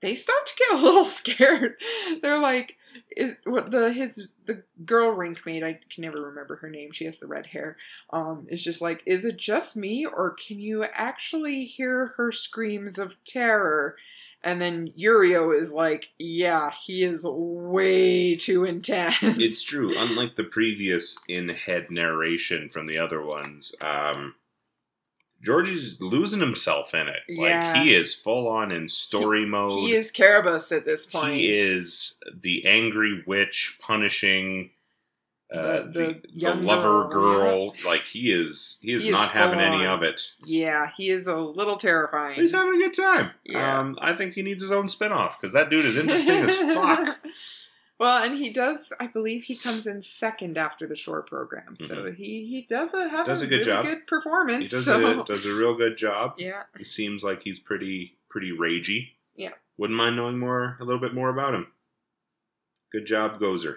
they 0.00 0.14
start 0.14 0.46
to 0.46 0.54
get 0.56 0.78
a 0.78 0.82
little 0.82 1.04
scared. 1.20 1.80
They're 2.22 2.38
like, 2.38 2.76
"Is 3.16 3.36
what 3.44 3.70
the 3.70 3.92
his 3.92 4.28
the 4.46 4.62
girl 4.84 5.10
rink 5.12 5.44
mate? 5.46 5.62
I 5.62 5.78
can 5.90 6.02
never 6.02 6.20
remember 6.20 6.56
her 6.56 6.68
name. 6.68 6.90
She 6.92 7.04
has 7.04 7.18
the 7.18 7.26
red 7.26 7.46
hair. 7.46 7.76
Um, 8.10 8.46
is 8.48 8.62
just 8.62 8.80
like, 8.80 9.02
is 9.06 9.24
it 9.24 9.36
just 9.36 9.76
me, 9.76 10.06
or 10.06 10.30
can 10.30 10.58
you 10.58 10.84
actually 10.84 11.64
hear 11.64 12.14
her 12.16 12.32
screams 12.32 12.98
of 12.98 13.16
terror? 13.24 13.96
And 14.42 14.60
then 14.60 14.92
Yurio 14.98 15.54
is 15.54 15.70
like, 15.70 16.12
yeah, 16.18 16.70
he 16.70 17.04
is 17.04 17.24
way 17.26 18.36
too 18.36 18.64
intense. 18.64 19.18
It's 19.22 19.62
true. 19.62 19.92
Unlike 19.94 20.36
the 20.36 20.44
previous 20.44 21.18
in-head 21.28 21.90
narration 21.90 22.70
from 22.70 22.86
the 22.86 22.96
other 22.98 23.22
ones, 23.22 23.74
um, 23.82 24.34
Georgie's 25.42 26.00
losing 26.00 26.40
himself 26.40 26.94
in 26.94 27.08
it. 27.08 27.20
Yeah. 27.28 27.72
Like 27.74 27.82
he 27.82 27.94
is 27.94 28.14
full 28.14 28.46
on 28.48 28.70
in 28.72 28.88
story 28.88 29.46
mode. 29.46 29.72
He 29.72 29.92
is 29.94 30.10
Carabosse 30.10 30.72
at 30.72 30.84
this 30.84 31.06
point. 31.06 31.34
He 31.34 31.50
is 31.50 32.14
the 32.40 32.66
angry 32.66 33.22
witch 33.26 33.78
punishing 33.80 34.70
uh, 35.52 35.82
The- 35.82 36.20
the, 36.32 36.40
the 36.40 36.54
lover 36.54 37.08
girl, 37.08 37.70
girl. 37.70 37.74
Like 37.84 38.02
he 38.02 38.30
is, 38.30 38.78
he 38.82 38.92
is 38.92 39.02
He 39.02 39.08
is 39.08 39.12
not 39.12 39.30
having 39.30 39.58
any 39.60 39.84
on. 39.86 39.98
of 39.98 40.02
it. 40.04 40.20
Yeah, 40.44 40.90
he 40.96 41.10
is 41.10 41.26
a 41.26 41.36
little 41.36 41.76
terrifying. 41.76 42.36
He's 42.38 42.52
having 42.52 42.74
a 42.74 42.78
good 42.78 42.94
time. 42.94 43.30
Yeah. 43.44 43.78
Um, 43.78 43.98
I 44.00 44.14
think 44.14 44.34
he 44.34 44.42
needs 44.42 44.62
his 44.62 44.70
own 44.72 44.88
spin-off 44.88 45.40
because 45.40 45.52
that 45.54 45.68
dude 45.70 45.86
is 45.86 45.96
interesting 45.96 46.38
as 46.50 46.56
fuck. 46.74 47.18
Well, 48.00 48.24
and 48.24 48.36
he 48.36 48.50
does. 48.50 48.92
I 48.98 49.06
believe 49.08 49.42
he 49.44 49.54
comes 49.54 49.86
in 49.86 50.00
second 50.00 50.56
after 50.56 50.86
the 50.86 50.96
short 50.96 51.28
program, 51.28 51.76
so 51.76 52.10
he 52.10 52.46
he 52.46 52.66
does 52.68 52.94
a 52.94 53.08
have 53.08 53.20
Mm-hmm. 53.20 53.26
Does 53.26 53.42
a, 53.42 53.44
a 53.44 53.48
good 53.48 53.56
really 53.58 53.64
job. 53.64 53.84
good 53.84 54.06
performance. 54.06 54.64
He 54.70 54.76
does 54.76 54.84
so 54.86 55.20
a, 55.20 55.24
does 55.24 55.44
a 55.44 55.54
real 55.54 55.74
good 55.76 55.98
job. 55.98 56.32
yeah, 56.38 56.62
He 56.78 56.84
seems 56.84 57.22
like 57.22 57.42
he's 57.42 57.58
pretty 57.60 58.16
pretty 58.30 58.52
ragey. 58.52 59.08
Yeah. 59.36 59.50
Wouldn't 59.76 59.96
mind 59.98 60.16
knowing 60.16 60.38
more 60.38 60.78
a 60.80 60.84
little 60.84 61.00
bit 61.00 61.14
more 61.14 61.28
about 61.28 61.54
him. 61.54 61.66
Good 62.90 63.04
job, 63.06 63.38
Gozer. 63.38 63.76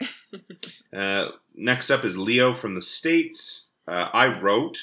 uh, 0.96 1.30
next 1.56 1.90
up 1.90 2.04
is 2.04 2.16
Leo 2.16 2.54
from 2.54 2.74
the 2.74 2.82
States. 2.82 3.64
Uh, 3.86 4.08
I 4.12 4.38
wrote 4.40 4.78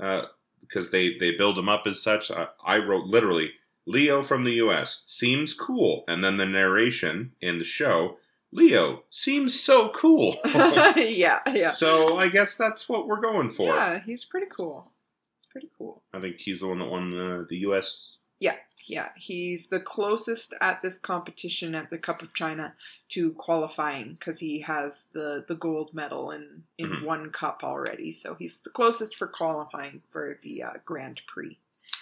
uh, 0.00 0.22
because 0.60 0.90
they 0.90 1.16
they 1.18 1.32
build 1.32 1.58
him 1.58 1.68
up 1.68 1.86
as 1.86 2.02
such. 2.02 2.30
I, 2.30 2.48
I 2.64 2.78
wrote 2.78 3.04
literally 3.04 3.50
Leo 3.86 4.22
from 4.22 4.44
the 4.44 4.52
U.S. 4.54 5.02
seems 5.06 5.54
cool, 5.54 6.04
and 6.08 6.22
then 6.22 6.36
the 6.36 6.46
narration 6.46 7.32
in 7.40 7.58
the 7.58 7.64
show. 7.64 8.18
Leo 8.52 9.04
seems 9.10 9.58
so 9.58 9.90
cool. 9.90 10.36
yeah, 10.96 11.40
yeah, 11.52 11.70
So 11.70 12.16
I 12.16 12.28
guess 12.28 12.56
that's 12.56 12.88
what 12.88 13.06
we're 13.06 13.20
going 13.20 13.50
for. 13.52 13.74
yeah. 13.74 14.00
He's 14.00 14.24
pretty 14.24 14.48
cool. 14.50 14.90
It's 15.36 15.46
pretty 15.46 15.70
cool. 15.78 16.02
I 16.12 16.20
think 16.20 16.36
he's 16.38 16.60
the 16.60 16.66
one 16.66 16.80
that 16.80 16.90
won 16.90 17.10
the, 17.10 17.46
the 17.48 17.58
U.S. 17.58 18.16
Yeah, 18.40 18.56
yeah. 18.86 19.10
He's 19.16 19.66
the 19.66 19.80
closest 19.80 20.54
at 20.60 20.82
this 20.82 20.98
competition 20.98 21.74
at 21.74 21.90
the 21.90 21.98
Cup 21.98 22.22
of 22.22 22.34
China 22.34 22.74
to 23.10 23.32
qualifying 23.34 24.14
because 24.14 24.38
he 24.40 24.58
has 24.60 25.04
the 25.12 25.44
the 25.46 25.56
gold 25.56 25.92
medal 25.94 26.30
in 26.32 26.62
in 26.78 26.88
Mhm. 26.90 27.04
one 27.04 27.30
cup 27.30 27.60
already. 27.62 28.12
So 28.12 28.34
he's 28.34 28.60
the 28.62 28.70
closest 28.70 29.16
for 29.16 29.28
qualifying 29.28 30.02
for 30.10 30.38
the 30.42 30.62
uh, 30.62 30.72
Grand 30.86 31.20
Prix. 31.28 31.58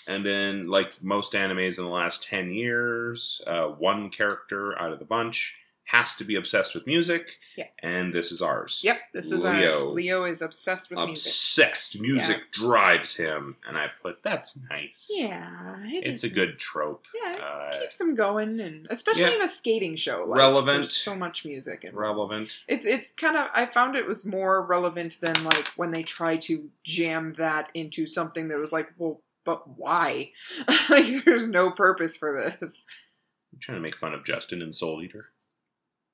And 0.09 0.25
then, 0.27 0.67
like 0.69 1.01
most 1.03 1.35
animes 1.35 1.79
in 1.79 1.85
the 1.85 1.91
last 1.91 2.23
10 2.25 2.51
years, 2.53 3.41
uh, 3.47 3.67
one 3.67 4.11
character 4.11 4.77
out 4.81 4.93
of 4.93 4.99
the 4.99 5.05
bunch 5.05 5.55
has 5.85 6.17
to 6.17 6.25
be 6.25 6.35
obsessed 6.35 6.75
with 6.75 6.87
music. 6.87 7.39
Yeah. 7.57 7.65
And 7.83 8.13
this 8.13 8.31
is 8.31 8.43
ours. 8.43 8.81
Yep, 8.85 8.97
this 9.15 9.31
is 9.31 9.43
ours. 9.45 9.59
Leo. 9.59 9.89
Leo 9.91 10.25
is 10.25 10.43
obsessed 10.43 10.91
with 10.91 10.99
music. 10.99 11.31
Obsessed. 11.31 11.99
Music 11.99 12.41
drives 12.53 13.17
him. 13.17 13.57
And 13.67 13.79
I 13.79 13.91
put, 14.03 14.23
that's 14.23 14.59
nice. 14.69 15.11
Yeah, 15.15 15.77
it 15.87 16.05
It's 16.07 16.25
a 16.25 16.29
good 16.29 16.59
trope. 16.59 17.07
Yeah, 17.15 17.35
it 17.37 17.41
Uh, 17.41 17.81
keeps 17.81 17.99
him 17.99 18.15
going, 18.15 18.61
and 18.61 18.87
especially 18.91 19.23
Yeah. 19.31 19.37
in 19.37 19.43
a 19.43 19.49
skating 19.49 19.97
show. 19.97 20.25
Like, 20.27 20.39
Relevant. 20.39 20.75
There's 20.75 20.93
so 20.95 21.15
much 21.15 21.47
music 21.47 21.85
and 21.85 21.95
relevant. 21.97 22.51
It's 22.69 22.85
it's 22.85 23.11
kind 23.11 23.39
of 23.39 23.49
I 23.55 23.65
found 23.65 23.97
it 23.97 24.07
was 24.07 24.27
more 24.27 24.67
relevant 24.67 25.17
than 25.23 25.43
like 25.45 25.69
when 25.77 25.91
they 25.91 26.03
try 26.03 26.37
to 26.37 26.69
jam 26.85 27.33
that 27.39 27.71
into 27.73 28.07
something 28.07 28.49
that 28.49 28.59
was 28.59 28.73
like, 28.73 28.91
well, 28.99 29.23
but 29.49 29.79
why? 29.79 30.31
like, 30.91 31.25
there's 31.25 31.49
no 31.49 31.71
purpose 31.71 32.19
for 32.19 32.35
this. 32.61 32.85
I'm 33.51 33.59
trying 33.63 33.79
to 33.79 33.83
make 33.83 33.97
fun 33.97 34.13
of 34.13 34.27
Justin 34.27 34.61
and 34.61 34.77
Soul 34.77 35.03
Eater. 35.03 35.25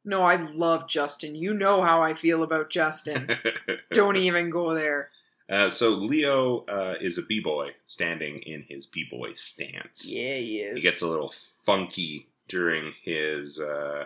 No, 0.05 0.23
I 0.23 0.37
love 0.37 0.87
Justin. 0.87 1.35
You 1.35 1.53
know 1.53 1.83
how 1.83 2.01
I 2.01 2.15
feel 2.15 2.45
about 2.45 2.71
Justin. 2.71 3.29
Don't 3.93 4.15
even 4.15 4.51
go 4.51 4.73
there. 4.73 5.11
Uh, 5.51 5.69
so 5.69 5.89
Leo 5.89 6.61
uh, 6.67 6.95
is 7.01 7.19
a 7.19 7.23
b-boy 7.23 7.71
standing 7.89 8.39
in 8.39 8.65
his 8.69 8.87
b-boy 8.87 9.33
stance. 9.33 10.07
Yeah, 10.07 10.37
he 10.37 10.61
is. 10.61 10.77
He 10.77 10.81
gets 10.81 11.03
a 11.03 11.09
little 11.09 11.35
funky 11.67 12.29
during 12.47 12.93
his 13.03 13.59
uh, 13.59 14.05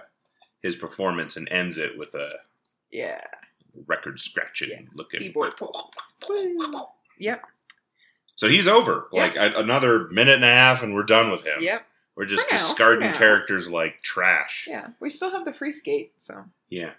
his 0.62 0.74
performance 0.74 1.36
and 1.36 1.46
ends 1.50 1.76
it 1.76 1.98
with 1.98 2.14
a 2.14 2.30
yeah, 2.90 3.20
record 3.86 4.18
scratching 4.20 4.70
Yeah. 4.70 4.80
looking. 4.94 5.20
b-boy. 5.20 5.50
Yep, 7.20 7.42
So 8.38 8.48
he's 8.48 8.66
over. 8.68 9.08
Like 9.12 9.34
a, 9.36 9.52
another 9.58 10.06
minute 10.08 10.36
and 10.36 10.44
a 10.44 10.48
half, 10.48 10.82
and 10.82 10.94
we're 10.94 11.02
done 11.02 11.30
with 11.30 11.42
him. 11.44 11.58
yep, 11.60 11.82
We're 12.16 12.24
just 12.24 12.46
now, 12.50 12.56
discarding 12.58 13.12
characters 13.12 13.68
like 13.70 14.00
trash. 14.02 14.66
yeah. 14.70 14.88
We 15.00 15.10
still 15.10 15.30
have 15.30 15.44
the 15.44 15.52
free 15.52 15.72
skate, 15.72 16.12
so 16.16 16.44
Yeah. 16.70 16.92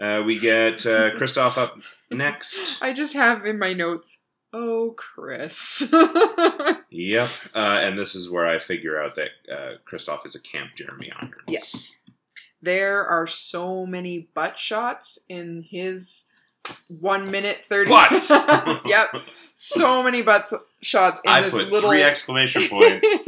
Uh, 0.00 0.22
we 0.24 0.38
get 0.38 0.86
uh, 0.86 1.10
Kristoff 1.16 1.58
up 1.58 1.76
next. 2.10 2.78
I 2.82 2.92
just 2.92 3.12
have 3.12 3.44
in 3.44 3.58
my 3.58 3.72
notes. 3.74 4.18
Oh, 4.52 4.94
Chris. 4.96 5.84
Yep. 6.90 7.28
Uh, 7.54 7.80
and 7.82 7.98
this 7.98 8.14
is 8.14 8.30
where 8.30 8.46
I 8.46 8.58
figure 8.58 8.98
out 9.00 9.14
that 9.16 9.28
uh, 9.52 9.72
Kristoff 9.86 10.24
is 10.24 10.34
a 10.34 10.40
Camp 10.40 10.70
Jeremy 10.74 11.12
Irons. 11.20 11.34
Yes. 11.46 11.94
There 12.62 13.04
are 13.06 13.26
so 13.26 13.84
many 13.84 14.30
butt 14.34 14.58
shots 14.58 15.18
in 15.28 15.62
his 15.68 16.26
one 17.00 17.30
minute 17.30 17.58
thirty. 17.64 17.90
Butts! 17.90 18.30
yep. 18.86 19.08
So 19.54 20.02
many 20.02 20.22
butts 20.22 20.52
shots 20.80 21.20
in 21.24 21.30
I 21.30 21.42
this 21.42 21.52
put 21.52 21.68
little 21.70 21.90
three 21.90 22.02
exclamation 22.02 22.68
points 22.68 23.26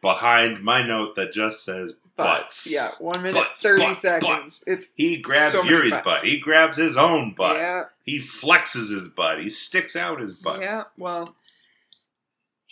behind 0.00 0.62
my 0.62 0.86
note 0.86 1.16
that 1.16 1.32
just 1.32 1.64
says 1.64 1.94
butts. 2.16 2.66
Yeah, 2.70 2.90
one 2.98 3.20
minute 3.22 3.34
Butts, 3.34 3.62
thirty 3.62 3.82
butts, 3.84 4.00
seconds. 4.00 4.64
It's 4.66 4.88
He 4.96 5.18
grabs 5.18 5.52
So 5.52 5.62
Yuri's 5.62 5.94
butt. 6.04 6.22
He 6.24 6.38
grabs 6.40 6.76
his 6.76 6.96
own 6.96 7.34
butt. 7.36 7.56
yeah, 7.56 7.84
He 8.04 8.18
flexes 8.18 8.90
his 8.90 9.08
butt. 9.08 9.40
He 9.40 9.50
sticks 9.50 9.94
out 9.94 10.20
his 10.20 10.34
butt. 10.36 10.62
yeah. 10.62 10.84
Well, 10.96 11.36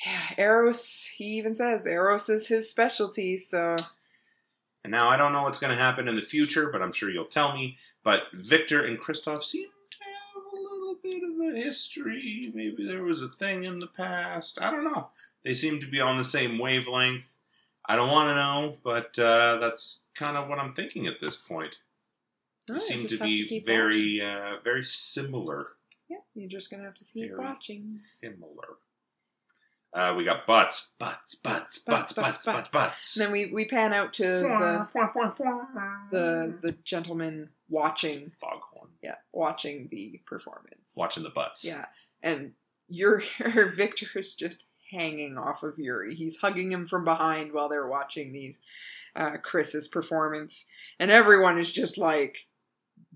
yeah. 0.05 0.21
Eros. 0.38 1.09
He 1.14 1.25
even 1.37 1.55
says 1.55 1.87
Eros 1.87 2.29
is 2.29 2.49
his 2.49 2.69
specialty. 2.71 3.38
So 3.38 3.77
And 4.85 4.90
now 4.90 5.09
I 5.09 5.16
don't 5.16 5.33
know 5.33 5.42
what's 5.42 5.59
going 5.59 5.77
to 5.77 5.83
happen 5.83 6.09
in 6.09 6.16
the 6.16 6.23
future, 6.23 6.71
but 6.73 6.83
I'm 6.83 6.92
sure 6.92 7.11
you'll 7.11 7.25
tell 7.27 7.55
me. 7.55 7.77
But 8.05 8.23
Victor 8.33 8.85
and 8.85 8.99
Kristoff 8.99 9.42
seem 9.42 9.64
to 9.64 9.99
have 10.05 10.42
a 10.53 10.57
little 10.57 10.96
bit 11.11 11.23
of 11.23 11.55
a 11.55 11.59
history. 11.59 12.53
Maybe 12.55 12.87
there 12.87 13.03
was 13.03 13.23
a 13.23 13.29
thing 13.29 13.64
in 13.64 13.79
the 13.79 13.87
past. 13.87 14.59
I 14.61 14.71
don't 14.71 14.85
know. 14.85 15.09
They 15.45 15.55
seem 15.55 15.81
to 15.81 15.87
be 15.87 16.01
on 16.01 16.19
the 16.19 16.25
same 16.25 16.59
wavelength. 16.59 17.25
I 17.88 17.95
don't 17.97 18.11
want 18.11 18.31
to 18.31 18.35
know, 18.35 18.77
but 18.83 19.19
uh, 19.19 19.59
that's 19.59 20.03
kind 20.16 20.37
of 20.37 20.49
what 20.49 20.59
I'm 20.59 20.75
thinking 20.75 21.07
at 21.07 21.21
this 21.21 21.37
point. 21.37 21.75
They 22.69 22.75
oh, 22.75 22.81
seem 22.81 23.07
to 23.07 23.19
be 23.19 23.47
keep 23.47 23.64
very, 23.64 24.21
uh, 24.21 24.57
very 24.64 24.85
similar. 24.85 25.66
Yeah, 26.09 26.19
you're 26.35 26.49
just 26.49 26.71
gonna 26.71 26.85
have 26.85 26.95
to 26.97 27.05
keep 27.05 27.37
Very- 27.37 27.49
watching. 27.49 27.99
Similar. 28.21 28.79
Uh, 29.95 30.14
we 30.14 30.25
got 30.25 30.47
butts, 30.47 30.92
butts, 30.99 31.37
butts, 31.37 31.79
butts, 31.79 32.12
Butts, 32.12 32.12
butts, 32.12 32.37
butts, 32.38 32.45
butts, 32.45 32.69
butts. 32.71 33.16
And 33.16 33.25
then 33.25 33.33
we 33.33 33.53
we 33.53 33.64
pan 33.66 33.92
out 33.95 34.12
to 34.14 34.23
the 34.23 34.88
the 36.11 36.59
the 36.61 36.73
gentleman 36.85 37.51
watching 37.69 38.33
foghorn, 38.38 38.75
yeah 39.03 39.16
watching 39.33 39.88
the 39.90 40.20
performance 40.27 40.92
watching 40.96 41.22
the 41.22 41.31
butts. 41.31 41.64
yeah 41.64 41.85
and 42.22 42.53
your 42.88 43.22
victor 43.77 44.07
is 44.14 44.35
just 44.35 44.64
hanging 44.90 45.37
off 45.37 45.62
of 45.62 45.79
yuri 45.79 46.14
he's 46.14 46.37
hugging 46.37 46.70
him 46.70 46.87
from 46.87 47.05
behind 47.05 47.53
while 47.53 47.68
they're 47.68 47.88
watching 47.88 48.33
these 48.33 48.61
uh 49.16 49.33
chris's 49.42 49.88
performance 49.88 50.64
and 51.01 51.11
everyone 51.11 51.59
is 51.59 51.72
just 51.72 51.99
like 51.99 52.46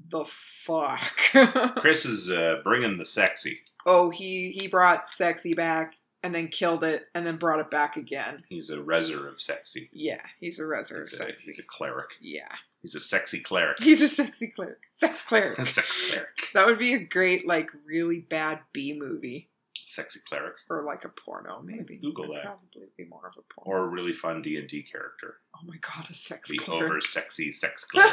the 0.09 0.25
fuck 0.25 1.01
Chris 1.77 2.05
is 2.05 2.31
uh, 2.31 2.57
bringing 2.65 2.97
the 2.99 3.05
sexy. 3.07 3.61
oh 3.87 4.11
he 4.11 4.51
he 4.51 4.67
brought 4.67 5.13
sexy 5.13 5.55
back 5.55 5.95
and 6.23 6.35
then 6.35 6.49
killed 6.49 6.83
it 6.85 7.05
and 7.15 7.25
then 7.25 7.37
brought 7.37 7.61
it 7.61 7.71
back 7.71 7.97
again 7.97 8.43
He's 8.49 8.71
a 8.71 8.77
reser 8.79 9.29
of 9.29 9.41
sexy. 9.41 9.89
yeah 9.93 10.21
he's 10.41 10.59
a 10.59 10.65
He's 10.77 10.91
a, 10.91 11.07
sexy 11.07 11.53
he's 11.53 11.61
a 11.61 11.63
cleric. 11.69 12.09
yeah 12.21 12.49
He's 12.83 12.95
a 12.95 13.01
sexy 13.01 13.41
cleric. 13.41 13.79
he's 13.81 14.01
a 14.01 14.09
sexy 14.09 14.49
cleric 14.49 14.79
sex 14.95 15.23
cleric 15.23 15.61
sex 15.67 16.09
cleric. 16.11 16.29
That 16.55 16.67
would 16.67 16.79
be 16.79 16.95
a 16.95 17.05
great, 17.05 17.47
like, 17.47 17.71
really 17.87 18.21
bad 18.21 18.61
B 18.73 18.97
movie. 18.99 19.49
Sexy 19.87 20.21
cleric. 20.29 20.55
Or 20.71 20.83
like 20.83 21.05
a 21.05 21.09
porno, 21.09 21.61
maybe. 21.65 21.97
Google 21.97 22.33
that. 22.33 22.45
Probably 22.45 22.89
be 22.97 23.05
more 23.07 23.27
of 23.27 23.35
a 23.37 23.43
porno. 23.53 23.71
Or 23.81 23.85
a 23.85 23.89
really 23.89 24.13
fun 24.13 24.41
D 24.41 24.57
and 24.57 24.69
D 24.69 24.83
character. 24.85 25.37
oh 25.57 25.59
my 25.67 25.75
god, 25.83 26.07
a 26.09 26.15
sex 26.15 26.49
The 26.49 26.59
cleric. 26.59 26.85
over 26.91 27.01
sexy 27.01 27.51
sex 27.53 27.85
cleric. 27.91 28.13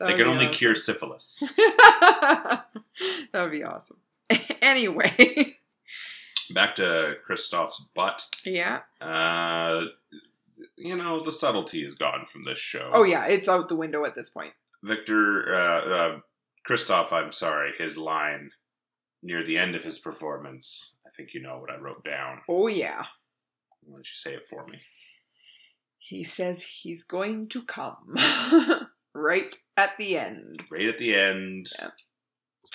They 0.00 0.14
can 0.16 0.22
only 0.26 0.46
awesome. 0.46 0.54
cure 0.54 0.74
syphilis. 0.74 1.42
that 1.56 2.64
would 3.34 3.50
be 3.52 3.62
awesome. 3.64 3.98
anyway, 4.62 5.56
Back 6.54 6.76
to 6.76 7.14
Kristoff's 7.28 7.84
butt. 7.94 8.22
yeah. 8.44 8.80
Uh, 9.00 9.84
you 10.76 10.96
know, 10.96 11.22
the 11.22 11.32
subtlety 11.32 11.84
is 11.84 11.94
gone 11.94 12.26
from 12.30 12.42
this 12.44 12.58
show. 12.58 12.88
Oh 12.92 13.04
yeah, 13.04 13.26
it's 13.26 13.48
out 13.48 13.68
the 13.68 13.76
window 13.76 14.04
at 14.04 14.14
this 14.14 14.30
point. 14.30 14.52
Victor, 14.82 15.54
uh, 15.54 15.80
uh, 15.94 16.18
Christoph, 16.64 17.12
I'm 17.12 17.32
sorry, 17.32 17.72
his 17.78 17.96
line 17.96 18.50
near 19.22 19.44
the 19.44 19.58
end 19.58 19.74
of 19.74 19.82
his 19.82 19.98
performance. 19.98 20.92
I 21.06 21.10
think 21.16 21.34
you 21.34 21.42
know 21.42 21.58
what 21.58 21.70
I 21.70 21.76
wrote 21.78 22.04
down. 22.04 22.40
Oh 22.48 22.66
yeah. 22.68 23.04
Why 23.82 23.96
don't 23.96 24.06
you 24.06 24.14
say 24.16 24.34
it 24.34 24.46
for 24.48 24.66
me? 24.66 24.78
He 25.98 26.24
says 26.24 26.62
he's 26.62 27.04
going 27.04 27.48
to 27.48 27.62
come 27.64 27.96
right 29.14 29.56
at 29.76 29.90
the 29.98 30.16
end. 30.18 30.64
Right 30.70 30.86
at 30.88 30.98
the 30.98 31.14
end. 31.14 31.68
Yeah. 31.78 31.88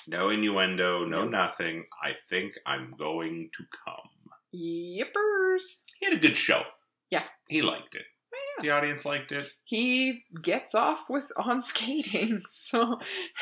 No 0.08 0.30
innuendo, 0.30 1.04
no 1.04 1.22
Nope. 1.22 1.32
nothing. 1.32 1.86
I 2.04 2.12
think 2.30 2.54
I'm 2.65 2.94
going 2.98 3.50
to 3.58 3.63
come. 3.86 4.10
Yippers. 4.54 5.82
He 6.00 6.06
had 6.06 6.13
a 6.15 6.20
good 6.20 6.36
show. 6.38 6.63
Yeah. 7.52 7.62
He 7.62 7.62
liked 7.62 7.96
it. 7.96 8.06
Yeah. 8.58 8.62
The 8.64 8.70
audience 8.72 9.06
liked 9.06 9.32
it. 9.32 9.50
He 9.64 10.24
gets 10.42 10.74
off 10.74 11.10
with 11.10 11.30
on 11.38 11.62
skating, 11.62 12.42
so 12.50 13.00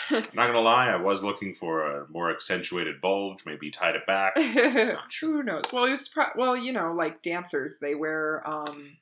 I'm 0.10 0.24
not 0.34 0.48
gonna 0.48 0.60
lie, 0.62 0.88
I 0.90 0.96
was 0.96 1.24
looking 1.24 1.54
for 1.54 1.86
a 1.86 2.08
more 2.10 2.32
accentuated 2.32 3.02
bulge. 3.02 3.44
Maybe 3.46 3.72
tied 3.72 3.96
it 3.96 4.06
back. 4.06 4.38
Who 5.22 5.44
knows? 5.44 5.64
Well, 5.72 5.86
he 5.86 5.92
was 5.92 6.10
pro- 6.10 6.26
well, 6.36 6.58
you 6.58 6.74
know, 6.74 6.94
like 6.94 7.22
dancers, 7.22 7.78
they 7.82 7.96
wear 7.96 8.42
um, 8.46 8.98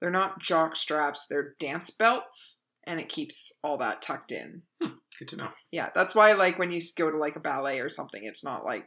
they're 0.00 0.10
not 0.10 0.40
jock 0.40 0.76
straps; 0.76 1.26
they're 1.26 1.54
dance 1.58 1.90
belts, 1.90 2.60
and 2.84 3.00
it 3.00 3.08
keeps 3.08 3.52
all 3.62 3.78
that 3.78 4.02
tucked 4.02 4.32
in. 4.32 4.62
Good 4.80 5.28
to 5.28 5.36
know. 5.36 5.48
Yeah, 5.70 5.90
that's 5.94 6.14
why, 6.14 6.32
like, 6.32 6.58
when 6.58 6.70
you 6.70 6.80
go 6.96 7.10
to 7.10 7.16
like 7.16 7.36
a 7.36 7.40
ballet 7.40 7.80
or 7.80 7.90
something, 7.90 8.24
it's 8.24 8.42
not 8.42 8.64
like 8.64 8.86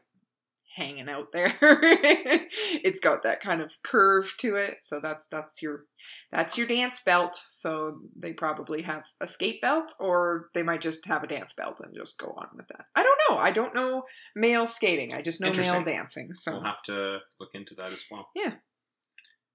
hanging 0.74 1.10
out 1.10 1.32
there. 1.32 1.54
it's 1.62 3.00
got 3.00 3.24
that 3.24 3.40
kind 3.40 3.62
of 3.62 3.76
curve 3.84 4.34
to 4.40 4.56
it, 4.56 4.78
so 4.82 5.00
that's 5.00 5.28
that's 5.28 5.62
your 5.62 5.86
that's 6.32 6.58
your 6.58 6.68
dance 6.68 7.00
belt. 7.00 7.42
So 7.50 8.00
they 8.16 8.34
probably 8.34 8.82
have 8.82 9.06
a 9.22 9.28
skate 9.28 9.62
belt, 9.62 9.94
or 10.00 10.50
they 10.54 10.64
might 10.64 10.82
just 10.82 11.06
have 11.06 11.24
a 11.24 11.28
dance 11.28 11.54
belt 11.54 11.80
and 11.80 11.96
just 11.96 12.18
go 12.18 12.34
on 12.36 12.50
with 12.56 12.68
that. 12.68 12.86
I 12.96 13.04
don't 13.04 13.20
know. 13.30 13.38
I 13.38 13.52
don't 13.52 13.76
know 13.76 14.04
male 14.36 14.68
skating. 14.68 15.14
I 15.14 15.22
just 15.22 15.42
know 15.42 15.54
male 15.54 15.84
dancing. 15.84 16.34
So 16.34 16.54
We'll 16.54 16.64
have 16.64 16.84
to 16.88 17.20
look 17.40 17.52
into 17.54 17.76
that 17.76 17.92
as 17.92 18.04
well. 18.10 18.30
Yeah. 18.36 18.54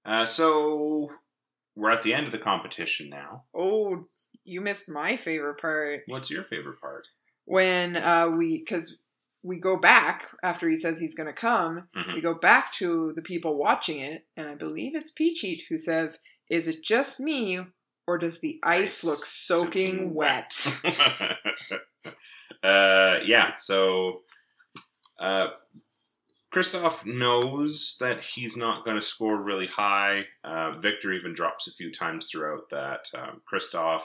Uh, 0.05 0.25
so 0.25 1.09
we're 1.75 1.91
at 1.91 2.03
the 2.03 2.13
end 2.13 2.25
of 2.25 2.31
the 2.31 2.39
competition 2.39 3.09
now. 3.09 3.43
Oh, 3.55 4.05
you 4.43 4.61
missed 4.61 4.89
my 4.89 5.15
favorite 5.17 5.59
part 5.59 6.01
What's 6.07 6.31
your 6.31 6.43
favorite 6.43 6.79
part? 6.79 7.07
when 7.45 7.97
uh, 7.97 8.29
we 8.37 8.59
because 8.59 8.99
we 9.43 9.59
go 9.59 9.77
back 9.77 10.27
after 10.43 10.67
he 10.67 10.75
says 10.75 10.99
he's 10.99 11.15
going 11.15 11.27
to 11.27 11.33
come. 11.33 11.87
Mhm. 11.95 12.15
We 12.15 12.21
go 12.21 12.33
back 12.33 12.71
to 12.73 13.13
the 13.13 13.21
people 13.21 13.57
watching 13.57 13.99
it, 13.99 14.25
and 14.35 14.47
I 14.47 14.55
believe 14.55 14.95
it's 14.95 15.11
Peachy 15.11 15.63
who 15.69 15.77
says, 15.77 16.19
"Is 16.49 16.67
it 16.67 16.83
just 16.83 17.19
me, 17.19 17.59
or 18.07 18.17
does 18.17 18.39
the 18.39 18.59
ice 18.63 19.03
look 19.03 19.25
soaking 19.25 20.13
wet?" 20.13 20.53
uh, 22.63 23.19
yeah. 23.23 23.55
So, 23.55 24.23
uh, 25.19 25.49
Kristoff 26.53 27.05
knows 27.05 27.95
that 27.99 28.23
he's 28.23 28.57
not 28.57 28.83
going 28.83 28.97
to 28.99 29.05
score 29.05 29.41
really 29.41 29.67
high. 29.67 30.25
Uh, 30.43 30.71
Victor 30.79 31.13
even 31.13 31.33
drops 31.33 31.67
a 31.67 31.73
few 31.73 31.91
times 31.91 32.29
throughout 32.29 32.69
that 32.71 33.05
um, 33.13 33.41
Kristoff 33.51 34.01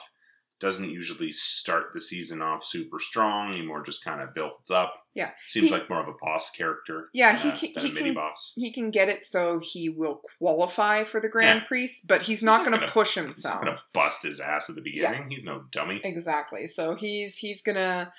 doesn't 0.65 0.89
usually 0.91 1.31
start 1.31 1.93
the 1.95 2.01
season 2.01 2.41
off 2.43 2.65
super 2.65 2.99
strong. 2.99 3.53
He 3.53 3.63
more 3.63 3.83
just 3.85 4.03
kind 4.05 4.21
of 4.21 4.35
builds 4.35 4.71
up. 4.71 4.95
Yeah. 5.15 5.31
Seems 5.49 5.67
He- 5.69 5.73
like 5.73 5.89
more 5.91 6.01
of 6.01 6.09
a 6.09 6.15
boss 6.21 6.51
character. 6.51 7.11
Yeah, 7.13 7.37
than 7.37 7.41
he 7.43 7.49
a- 7.69 7.73
can- 7.75 7.83
he 7.87 7.93
mini 7.93 8.07
can- 8.07 8.15
boss. 8.15 8.53
he 8.57 8.73
can 8.73 8.91
get 8.91 9.09
it 9.09 9.25
so 9.25 9.61
he 9.63 9.89
will 9.91 10.23
qualify 10.39 11.05
for 11.05 11.21
the 11.21 11.29
Grand 11.29 11.61
Yeah. 11.61 11.67
Prix, 11.69 11.91
but 12.09 12.23
he's 12.23 12.43
not 12.43 12.55
not 12.55 12.61
going 12.65 12.73
to 12.73 12.79
gonna- 12.81 12.93
push 12.93 13.15
He's 13.15 13.25
himself. 13.25 13.63
gonna 13.63 13.77
bust 13.93 14.23
his 14.23 14.41
ass 14.41 14.69
at 14.71 14.77
the 14.77 14.81
beginning. 14.83 15.29
He's 15.31 15.45
no 15.45 15.65
dummy. 15.71 16.01
Exactly. 16.05 16.67
So 16.67 16.95
he's 16.95 17.37
he's 17.37 17.61
gonna 17.63 18.13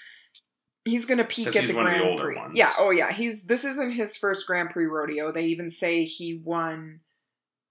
he's 0.83 1.05
gonna 1.05 1.23
peak 1.25 1.55
at 1.55 1.67
the 1.67 1.73
one 1.73 1.87
of 1.87 1.93
the 1.93 1.97
Grand 1.99 2.11
older 2.11 2.23
Prix. 2.25 2.35
ones. 2.35 2.57
Yeah. 2.57 2.73
Oh 2.77 2.91
yeah. 2.91 3.11
He's 3.11 3.43
this 3.43 3.65
isn't 3.65 3.91
his 3.93 4.15
first 4.17 4.45
Grand 4.45 4.69
Prix 4.69 4.85
rodeo. 4.85 5.31
They 5.31 5.45
even 5.45 5.69
say 5.69 6.03
he 6.03 6.39
won 6.43 6.99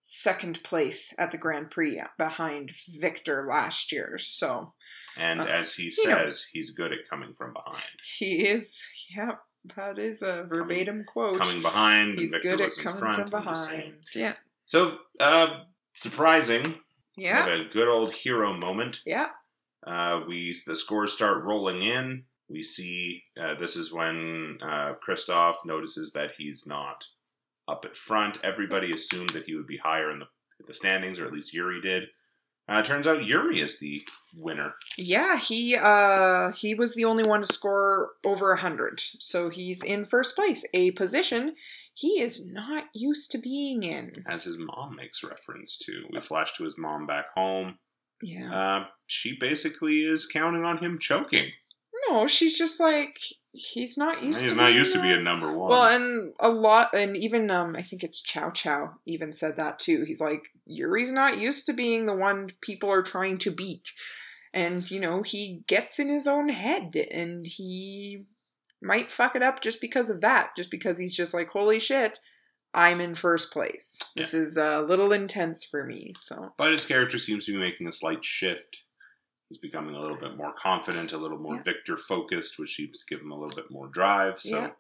second 0.07 0.63
place 0.63 1.15
at 1.17 1.31
the 1.31 1.39
Grand 1.39 1.71
Prix 1.71 1.99
behind 2.19 2.71
Victor 3.01 3.47
last 3.49 3.91
year. 3.91 4.19
So 4.19 4.75
And 5.17 5.41
Uh, 5.41 5.45
as 5.45 5.73
he 5.73 5.85
he 5.85 5.91
says, 5.93 6.07
knows. 6.07 6.47
he's 6.53 6.71
good 6.73 6.93
at 6.93 7.09
coming 7.09 7.33
from 7.35 7.55
behind. 7.55 7.83
he 8.19 8.47
is. 8.47 8.79
Yeah. 9.17 9.37
That 9.77 9.99
is 9.99 10.21
a 10.21 10.45
verbatim 10.47 11.05
quote. 11.07 11.41
Coming 11.41 11.63
behind, 11.63 12.19
he's 12.19 12.33
Victor 12.33 12.51
good 12.57 12.61
at 12.61 12.77
coming 12.77 13.01
front, 13.01 13.21
from 13.23 13.31
behind. 13.31 13.95
Yeah. 14.15 14.35
So, 14.67 14.99
uh, 15.21 15.61
surprising. 15.95 16.79
Yeah. 17.17 17.47
A 17.47 17.65
good 17.73 17.89
old 17.89 18.13
hero 18.15 18.53
moment. 18.59 19.01
Yeah. 19.07 19.31
Uh, 19.87 20.21
we 20.29 20.55
the 20.67 20.77
scores 20.77 21.15
start 21.15 21.45
rolling 21.45 21.81
in. 21.81 22.25
We 22.51 22.63
see 22.63 23.23
uh, 23.41 23.55
this 23.55 23.75
is 23.77 23.91
when 23.91 24.59
uh, 24.63 24.95
Kristoff 25.07 25.55
notices 25.65 26.13
that 26.13 26.33
he's 26.37 26.67
not 26.67 27.03
up 27.69 27.85
at 27.85 27.97
front. 27.97 28.39
Everybody 28.43 28.91
assumed 28.93 29.31
that 29.31 29.45
he 29.45 29.55
would 29.55 29.67
be 29.67 29.77
higher 29.79 30.11
in 30.11 30.19
the, 30.21 30.27
the 30.67 30.75
standings, 30.75 31.19
or 31.19 31.25
at 31.27 31.33
least 31.33 31.55
Yuri 31.55 31.81
did. 31.81 32.05
Uh, 32.67 32.83
turns 32.83 33.07
out 33.07 33.25
Yuri 33.25 33.61
is 33.61 33.79
the 33.79 34.03
winner. 34.37 34.75
Yeah, 34.97 35.37
he 35.39 35.77
uh 35.77 36.53
he 36.53 36.75
was 36.75 36.95
the 36.95 37.05
only 37.05 37.23
one 37.25 37.41
to 37.43 37.47
score 37.47 38.13
over 38.25 38.53
a 38.53 38.57
hundred, 38.61 39.03
so 39.19 39.51
he's 39.51 39.83
in 39.85 40.07
first 40.07 40.35
place, 40.35 40.65
a 40.73 40.93
position 40.93 41.55
he 41.93 42.21
is 42.23 42.45
not 42.47 42.85
used 42.95 43.31
to 43.33 43.39
being 43.39 43.83
in. 43.83 44.25
as 44.29 44.45
his 44.45 44.57
mom 44.59 44.97
makes 44.97 45.23
reference 45.23 45.77
to. 45.85 46.05
We 46.11 46.21
flash 46.21 46.55
to 46.55 46.65
his 46.65 46.77
mom 46.79 47.07
back 47.07 47.27
home. 47.37 47.79
Yeah, 48.23 48.51
Uh, 48.53 48.87
she 49.07 49.37
basically 49.39 50.03
is 50.03 50.25
counting 50.27 50.65
on 50.65 50.79
him 50.79 50.99
choking. 50.99 51.51
No, 52.09 52.27
she's 52.27 52.57
just 52.57 52.81
like 52.81 53.19
he's 53.53 53.97
not 53.97 54.23
used. 54.23 54.41
He's 54.41 54.53
to 54.53 54.57
not 54.57 54.67
being 54.67 54.79
used 54.79 54.93
to 54.93 54.99
a- 54.99 55.03
being 55.03 55.25
number 55.25 55.53
one. 55.57 55.71
Well, 55.71 55.85
and 55.85 56.33
a 56.41 56.51
lot, 56.51 56.95
and 56.95 57.17
even 57.17 57.51
um, 57.51 57.77
I 57.77 57.83
think 57.83 58.03
it's 58.03 58.21
Ciao 58.21 58.51
Ciao 58.51 58.95
even 59.07 59.33
said 59.33 59.57
that 59.57 59.79
too. 59.79 60.05
He's 60.05 60.21
like 60.21 60.43
Yuri's 60.67 61.13
not 61.13 61.39
used 61.39 61.67
to 61.67 61.73
being 61.73 62.07
the 62.07 62.15
one 62.15 62.51
people 62.61 62.91
are 62.91 63.03
trying 63.03 63.39
to 63.39 63.51
beat, 63.51 63.93
and 64.53 64.89
you 64.91 65.01
know 65.01 65.23
he 65.23 65.63
gets 65.67 65.99
in 65.99 66.09
his 66.09 66.27
own 66.27 66.49
head, 66.49 66.97
and 67.11 67.47
he 67.47 68.25
might 68.83 69.11
fuck 69.11 69.35
it 69.35 69.43
up 69.43 69.63
just 69.63 69.81
because 69.81 70.11
of 70.11 70.21
that. 70.21 70.51
Just 70.57 70.71
because 70.71 70.99
he's 70.99 71.15
just 71.17 71.33
like, 71.33 71.49
holy 71.49 71.79
shit, 71.79 72.19
I'm 72.75 73.01
in 73.01 73.15
first 73.15 73.53
place. 73.53 73.99
This 74.17 74.35
is 74.35 74.57
a 74.57 74.81
little 74.81 75.13
intense 75.13 75.65
for 75.65 75.85
me. 75.85 76.13
So 76.19 76.51
but 76.59 76.73
his 76.73 76.85
character 76.85 77.19
seems 77.19 77.47
to 77.47 77.53
be 77.53 77.59
making 77.59 77.87
a 77.87 77.93
slight 77.93 78.25
shift. 78.25 78.84
He's 79.55 79.61
becoming 79.71 79.95
a 79.95 80.01
little 80.01 80.17
bit 80.17 80.37
more 80.37 80.53
confident, 80.59 81.13
a 81.13 81.17
little 81.17 81.39
more 81.39 81.55
Yeah. 81.55 81.63
Victor 81.63 81.97
focused, 81.97 82.59
which 82.59 82.75
seems 82.75 82.99
to 82.99 83.07
give 83.09 83.21
him 83.21 83.31
a 83.31 83.39
little 83.39 83.55
bit 83.55 83.71
more 83.71 83.87
drive. 83.87 84.41
So 84.41 84.59
Yeah. 84.63 84.71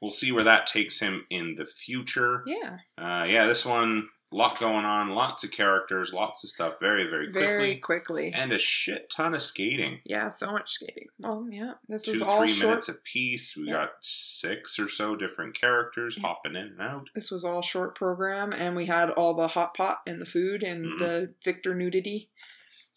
we'll 0.00 0.12
see 0.12 0.30
where 0.30 0.44
that 0.44 0.68
takes 0.68 1.00
him 1.00 1.26
in 1.30 1.56
the 1.56 1.66
future. 1.66 2.44
yeah, 2.46 2.78
Uh, 2.96 3.24
yeah, 3.28 3.46
this 3.46 3.64
one, 3.66 4.08
a 4.32 4.36
lot 4.36 4.60
going 4.60 4.84
on, 4.84 5.08
lots 5.10 5.42
of 5.42 5.50
characters, 5.50 6.12
lots 6.12 6.44
of 6.44 6.50
stuff, 6.50 6.78
very, 6.78 7.08
very 7.10 7.26
quickly, 7.32 7.40
very 7.42 7.76
quickly. 7.78 8.32
and 8.32 8.52
a 8.52 8.58
shit 8.58 9.10
ton 9.10 9.34
of 9.34 9.42
skating. 9.42 10.00
Yeah, 10.04 10.28
so 10.28 10.52
much 10.52 10.70
skating. 10.70 11.08
Well, 11.18 11.48
yeah, 11.50 11.72
this 11.88 12.04
Two, 12.04 12.12
is 12.12 12.22
all 12.22 12.38
three 12.42 12.52
short. 12.52 12.86
minutes 12.86 12.90
piece. 13.12 13.56
We 13.56 13.64
Yeah. 13.66 13.72
got 13.86 13.94
six 14.00 14.78
or 14.78 14.88
so 14.88 15.16
different 15.16 15.60
characters 15.60 16.16
hopping 16.18 16.54
in 16.54 16.66
and 16.68 16.80
out. 16.80 17.10
this 17.16 17.32
was 17.32 17.44
all 17.44 17.62
short 17.62 17.96
program 17.96 18.52
and 18.52 18.76
we 18.76 18.86
had 18.86 19.10
all 19.10 19.34
the 19.34 19.48
hot 19.48 19.74
pot 19.74 20.02
and 20.06 20.20
the 20.20 20.26
food 20.26 20.62
and 20.62 20.86
Mhm. 20.86 20.98
the 21.00 21.34
victor 21.44 21.74
nudity 21.74 22.30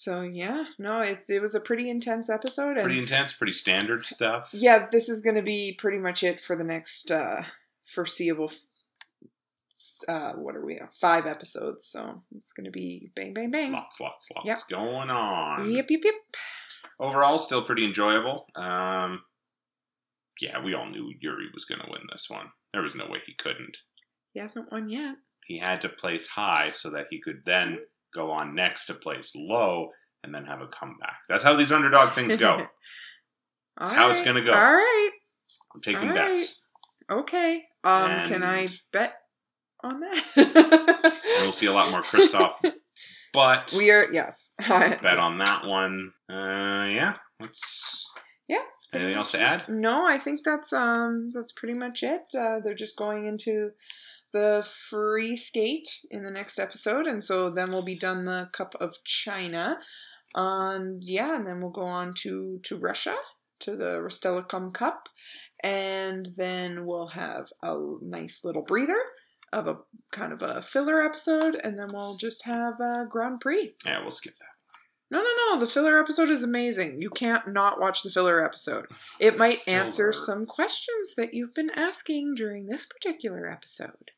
so 0.04 0.22
yeah 0.22 0.64
no 0.80 1.00
it's 1.02 1.30
it 1.30 1.42
was 1.42 1.56
a 1.56 1.60
pretty 1.60 1.90
intense 1.90 2.30
episode 2.30 2.72
and 2.78 2.84
Pretty 2.84 3.00
intense, 3.00 3.34
pretty 3.34 3.54
standard 3.54 4.06
stuff. 4.06 4.50
yeah 4.52 4.88
this 4.92 5.08
is 5.10 5.22
going 5.22 5.36
to 5.36 5.42
be 5.42 5.78
pretty 5.80 5.98
much 5.98 6.24
it 6.24 6.40
for 6.40 6.56
the 6.56 6.64
next 6.64 7.12
uh 7.12 7.42
foreseeable 7.94 8.52
uh 10.08 10.34
what 10.34 10.56
are 10.56 10.66
we 10.66 10.76
at? 10.78 10.94
five 11.02 11.26
episodes 11.26 11.88
so 11.88 12.22
it's 12.38 12.54
going 12.54 12.66
to 12.66 12.72
be 12.72 13.12
bang 13.16 13.34
bang 13.34 13.50
bang 13.52 13.72
Lots, 13.72 14.00
lots, 14.00 14.28
lots 14.36 14.48
Yep. 14.48 14.60
going 14.70 15.10
on. 15.10 15.72
yep 15.72 15.86
yep 15.90 16.02
yep 16.04 16.14
Overall, 17.00 17.40
still 17.40 17.64
pretty 17.64 17.84
enjoyable. 17.86 18.46
Um, 18.56 19.22
yeah, 20.40 20.64
we 20.64 20.74
all 20.76 20.86
knew 20.90 21.12
Yuri 21.20 21.48
was 21.54 21.66
going 21.66 21.82
to 21.82 21.88
win 21.90 22.02
this 22.12 22.30
one. 22.30 22.46
There 22.72 22.84
was 22.84 22.94
no 22.94 23.08
way 23.08 23.18
he 23.26 23.34
couldn't. 23.34 23.78
he 24.34 24.40
hasn't 24.40 24.72
won 24.72 24.90
yet 24.90 25.16
He 25.48 25.58
had 25.58 25.82
to 25.82 25.90
place 25.90 26.28
high 26.28 26.70
so 26.72 26.92
that 26.92 27.08
he 27.10 27.20
could 27.20 27.42
then 27.46 27.80
go 28.14 28.32
on 28.32 28.56
next 28.56 28.86
to 28.86 28.94
place 28.94 29.32
low 29.36 29.90
and 30.24 30.34
then 30.34 30.46
have 30.46 30.62
a 30.62 30.68
comeback. 30.68 31.18
That's 31.30 31.44
how 31.44 31.56
these 31.56 31.72
underdog 31.72 32.16
things 32.16 32.36
go. 32.38 32.66
All 33.78 33.90
how 33.90 34.12
it's 34.12 34.22
gonna 34.22 34.44
go. 34.44 34.52
all 34.54 34.74
right 34.76 35.10
I'm 35.74 35.82
taking 35.82 36.10
All 36.10 36.14
bets. 36.16 36.62
okay 37.10 37.64
um 37.84 38.24
can 38.26 38.44
i 38.44 38.68
bet 38.92 39.16
on 39.84 40.00
that 40.00 41.14
we'll 41.42 41.52
see 41.52 41.66
a 41.66 41.72
lot 41.74 41.90
more 41.90 42.04
Kristoff. 42.04 42.54
But 43.34 43.74
We 43.76 43.90
are 43.90 44.06
yes. 44.14 44.52
bet 44.60 45.18
on 45.18 45.40
that 45.40 45.66
one. 45.66 46.14
Uh, 46.30 46.86
yeah. 46.94 47.16
Let's. 47.40 48.08
Yeah. 48.48 48.60
Anything 48.94 49.16
else 49.16 49.32
to 49.32 49.40
add? 49.42 49.64
No, 49.68 50.06
I 50.06 50.20
think 50.20 50.42
that's 50.46 50.72
um 50.72 51.32
that's 51.34 51.52
pretty 51.52 51.74
much 51.74 52.04
it. 52.04 52.22
Uh, 52.38 52.60
they're 52.64 52.76
just 52.76 52.96
going 52.96 53.26
into 53.26 53.72
the 54.34 54.66
free 54.90 55.38
skate 55.38 55.88
in 56.12 56.24
the 56.24 56.32
next 56.32 56.60
episode, 56.60 57.06
and 57.06 57.24
so 57.24 57.50
then 57.50 57.72
we'll 57.72 57.86
be 57.86 57.98
done 57.98 58.26
the 58.26 58.50
Cup 58.52 58.76
of 58.80 58.96
China. 59.06 59.80
Um, 60.36 61.00
yeah, 61.02 61.36
and 61.36 61.46
then 61.46 61.62
we'll 61.62 61.72
go 61.72 61.84
on 61.84 62.14
to 62.20 62.60
to 62.64 62.78
Russia 62.78 63.16
to 63.60 63.76
the 63.76 64.00
Rostelecom 64.00 64.74
Cup, 64.74 65.08
and 65.64 66.30
then 66.36 66.86
we'll 66.86 67.08
have 67.08 67.48
a 67.62 67.78
nice 68.02 68.42
little 68.44 68.64
breather 68.64 69.00
of 69.54 69.68
a 69.68 69.78
kind 70.12 70.34
of 70.34 70.42
a 70.42 70.62
filler 70.62 71.04
episode, 71.04 71.56
and 71.64 71.78
then 71.78 71.88
we'll 71.94 72.18
just 72.18 72.44
have 72.44 72.80
a 72.80 73.06
Grand 73.10 73.40
Prix. 73.40 73.74
Yeah, 73.86 74.02
we'll 74.02 74.12
skip 74.12 74.34
that. 74.34 74.48
No, 75.12 75.20
no, 75.20 75.30
no. 75.52 75.60
The 75.60 75.72
filler 75.72 76.00
episode 76.00 76.32
is 76.32 76.44
amazing. 76.44 77.00
You 77.00 77.12
can't 77.12 77.48
not 77.54 77.80
watch 77.80 78.02
the 78.02 78.10
filler 78.10 78.44
episode. 78.44 78.88
It 79.20 79.38
might 79.38 79.60
answer 79.68 80.12
some 80.12 80.48
questions 80.48 81.14
that 81.18 81.36
you've 81.36 81.54
been 81.54 81.70
asking 81.70 82.34
during 82.34 82.66
this 82.66 82.88
particular 82.88 83.48
episode. 83.48 84.10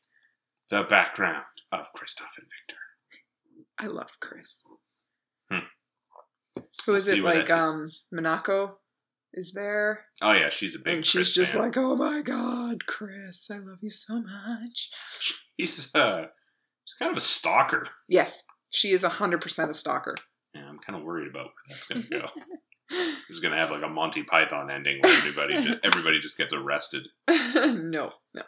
The 0.70 0.82
background 0.88 1.44
of 1.72 1.86
Kristoff 1.96 2.36
and 2.38 2.46
Victor. 2.46 2.80
I 3.78 3.86
love 3.86 4.10
Chris. 4.20 4.62
Hmm. 5.50 5.58
Who 6.86 6.92
We'll 6.92 7.08
it? 7.08 7.22
Like, 7.22 7.50
um, 7.50 7.84
us. 7.84 8.02
Minako 8.12 8.72
is 9.34 9.52
there, 9.52 10.06
Oh 10.22 10.32
yeah, 10.32 10.48
she's 10.50 10.74
a 10.74 10.78
big. 10.78 10.94
and 10.94 11.06
she's 11.06 11.32
just 11.32 11.52
fan. 11.52 11.60
like, 11.60 11.76
"Oh 11.76 11.94
my 11.94 12.22
God, 12.22 12.86
Chris, 12.86 13.48
I 13.50 13.58
love 13.58 13.78
you 13.82 13.90
so 13.90 14.14
much." 14.22 14.90
She's 15.20 15.88
uh, 15.94 16.24
she's 16.84 16.94
kind 16.98 17.10
of 17.10 17.16
a 17.18 17.20
stalker. 17.20 17.86
Yes, 18.08 18.42
she 18.70 18.92
is 18.92 19.02
hundred 19.02 19.42
percent 19.42 19.70
a 19.70 19.74
stalker. 19.74 20.14
Yeah, 20.54 20.66
I'm 20.66 20.78
kind 20.78 20.98
of 20.98 21.04
worried 21.04 21.28
about 21.28 21.46
where 21.46 21.52
that's 21.68 21.86
gonna 21.86 22.22
go. 22.22 22.28
He's 23.28 23.40
gonna 23.40 23.56
have 23.60 23.70
like 23.70 23.82
a 23.82 23.88
Monty 23.88 24.22
Python 24.22 24.70
ending 24.72 25.00
where 25.02 25.18
everybody 25.18 25.54
just, 25.60 25.78
everybody 25.84 26.20
just 26.20 26.38
gets 26.38 26.52
arrested. 26.54 27.06
no, 27.28 28.12
no. 28.34 28.42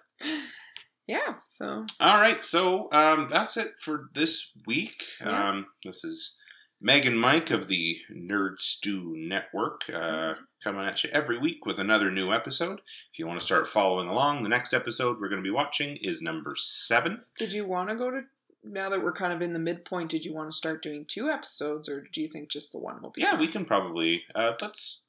Yeah. 1.09 1.35
So 1.49 1.87
All 1.99 2.21
right, 2.21 2.45
so 2.45 2.93
um, 2.93 3.29
that's 3.31 3.57
it 3.57 3.73
for 3.81 4.11
this 4.15 4.53
week. 4.67 5.03
Yeah. 5.21 5.49
Um, 5.49 5.67
this 5.83 6.05
is 6.05 6.37
Meg 6.81 7.07
and 7.07 7.19
Mike 7.19 7.51
of 7.51 7.67
the 7.67 7.97
Nerd 8.13 8.59
Stew 8.59 9.15
Network 9.17 9.83
uh, 9.93 10.35
coming 10.63 10.87
at 10.87 11.03
you 11.03 11.11
every 11.11 11.39
week 11.39 11.65
with 11.65 11.79
another 11.79 12.11
new 12.11 12.33
episode. 12.33 12.81
If 13.13 13.19
you 13.19 13.27
want 13.27 13.41
to 13.41 13.45
start 13.45 13.69
following 13.69 14.09
along, 14.09 14.43
the 14.43 14.51
next 14.51 14.75
episode 14.75 15.19
we're 15.19 15.31
going 15.31 15.43
to 15.43 15.49
be 15.49 15.51
watching 15.51 15.97
is 16.03 16.21
number 16.21 16.55
seven. 16.57 17.23
Did 17.39 17.53
you 17.55 17.67
want 17.67 17.89
to 17.89 17.97
go 17.97 18.11
to 18.11 18.21
now 18.63 18.91
that 18.91 19.03
we're 19.03 19.15
kind 19.15 19.33
of 19.33 19.41
in 19.41 19.55
the 19.55 19.59
midpoint? 19.59 20.11
Did 20.11 20.27
you 20.27 20.35
want 20.35 20.51
to 20.53 20.57
start 20.57 20.83
doing 20.83 21.07
two 21.09 21.31
episodes, 21.31 21.89
or 21.89 22.07
do 22.13 22.21
you 22.21 22.29
think 22.29 22.51
just 22.51 22.73
the 22.73 22.79
one 22.79 23.01
will 23.03 23.11
be? 23.11 23.23
Yeah, 23.23 23.31
fine? 23.31 23.41
we 23.41 23.49
can 23.49 23.65
probably 23.65 24.23
uh, 24.35 24.53
let's 24.61 25.03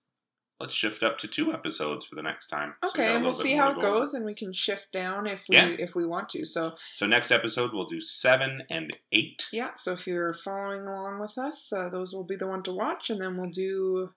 let's 0.60 0.74
shift 0.74 1.04
up 1.04 1.18
to 1.20 1.28
two 1.28 1.54
episodes 1.54 2.06
for 2.06 2.16
the 2.16 2.22
next 2.22 2.48
time. 2.48 2.74
So 2.84 2.88
we 2.88 2.90
Okay, 2.90 3.08
got 3.08 3.16
and 3.16 3.24
we'll 3.24 3.34
see 3.34 3.54
how 3.56 3.72
it 3.72 3.82
goes, 3.82 4.14
and 4.14 4.26
we 4.26 4.36
can 4.36 4.52
shift 4.54 4.88
down 4.92 5.26
if 5.28 5.40
we 5.50 5.56
Yeah. 5.56 5.68
if 5.80 5.96
we 5.96 6.06
want 6.06 6.30
to. 6.30 6.46
So 6.46 6.76
So 6.96 7.06
next 7.06 7.32
episode 7.32 7.74
we'll 7.74 7.86
do 7.86 8.02
seven 8.02 8.64
and 8.70 8.96
eight. 9.12 9.46
yeah, 9.52 9.76
so 9.76 9.94
if 9.94 10.06
you're 10.08 10.34
following 10.34 10.82
along 10.82 11.20
with 11.20 11.38
us, 11.38 11.72
uh, 11.72 11.90
those 11.90 12.14
will 12.14 12.26
be 12.26 12.36
the 12.36 12.48
one 12.48 12.64
to 12.64 12.74
watch, 12.74 13.10
and 13.10 13.22
then 13.22 13.38
we'll 13.38 13.50
do 13.52 14.10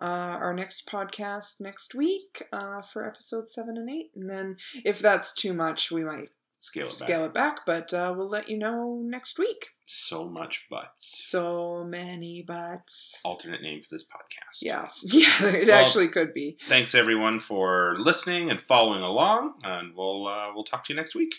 uh, 0.00 0.38
our 0.40 0.54
next 0.54 0.86
podcast 0.86 1.60
next 1.60 1.92
week 1.94 2.44
uh, 2.52 2.80
for 2.92 3.04
episode 3.04 3.48
seven 3.48 3.76
and 3.76 3.90
eight. 3.90 4.12
And 4.14 4.30
then 4.30 4.56
if 4.84 5.00
that's 5.00 5.32
too 5.34 5.52
much, 5.52 5.90
we 5.90 6.04
might 6.04 6.30
scale 6.60 6.86
it 6.88 6.98
back. 6.98 7.08
scale 7.08 7.24
it 7.24 7.34
back, 7.34 7.60
but 7.66 7.92
uh, 7.94 8.14
we'll 8.16 8.28
let 8.28 8.48
you 8.48 8.58
know 8.58 9.00
next 9.04 9.38
week. 9.38 9.66
So 9.86 10.28
much 10.28 10.66
butts. 10.70 11.24
So 11.30 11.82
many 11.88 12.42
butts. 12.46 13.14
Alternate 13.24 13.62
name 13.62 13.80
for 13.80 13.88
this 13.90 14.04
podcast. 14.04 14.58
Yes. 14.60 15.04
Yeah, 15.12 15.46
it 15.46 15.68
Well- 15.68 15.82
actually 15.84 16.08
could 16.08 16.34
be. 16.34 16.58
Thanks 16.68 16.94
everyone 16.94 17.40
for 17.40 17.96
listening 17.98 18.50
and 18.50 18.60
following 18.60 19.02
along, 19.02 19.54
and 19.64 19.94
we'll 19.96 20.26
uh, 20.26 20.48
we'll 20.54 20.64
talk 20.64 20.84
to 20.86 20.92
you 20.92 20.96
next 20.96 21.14
week. 21.14 21.34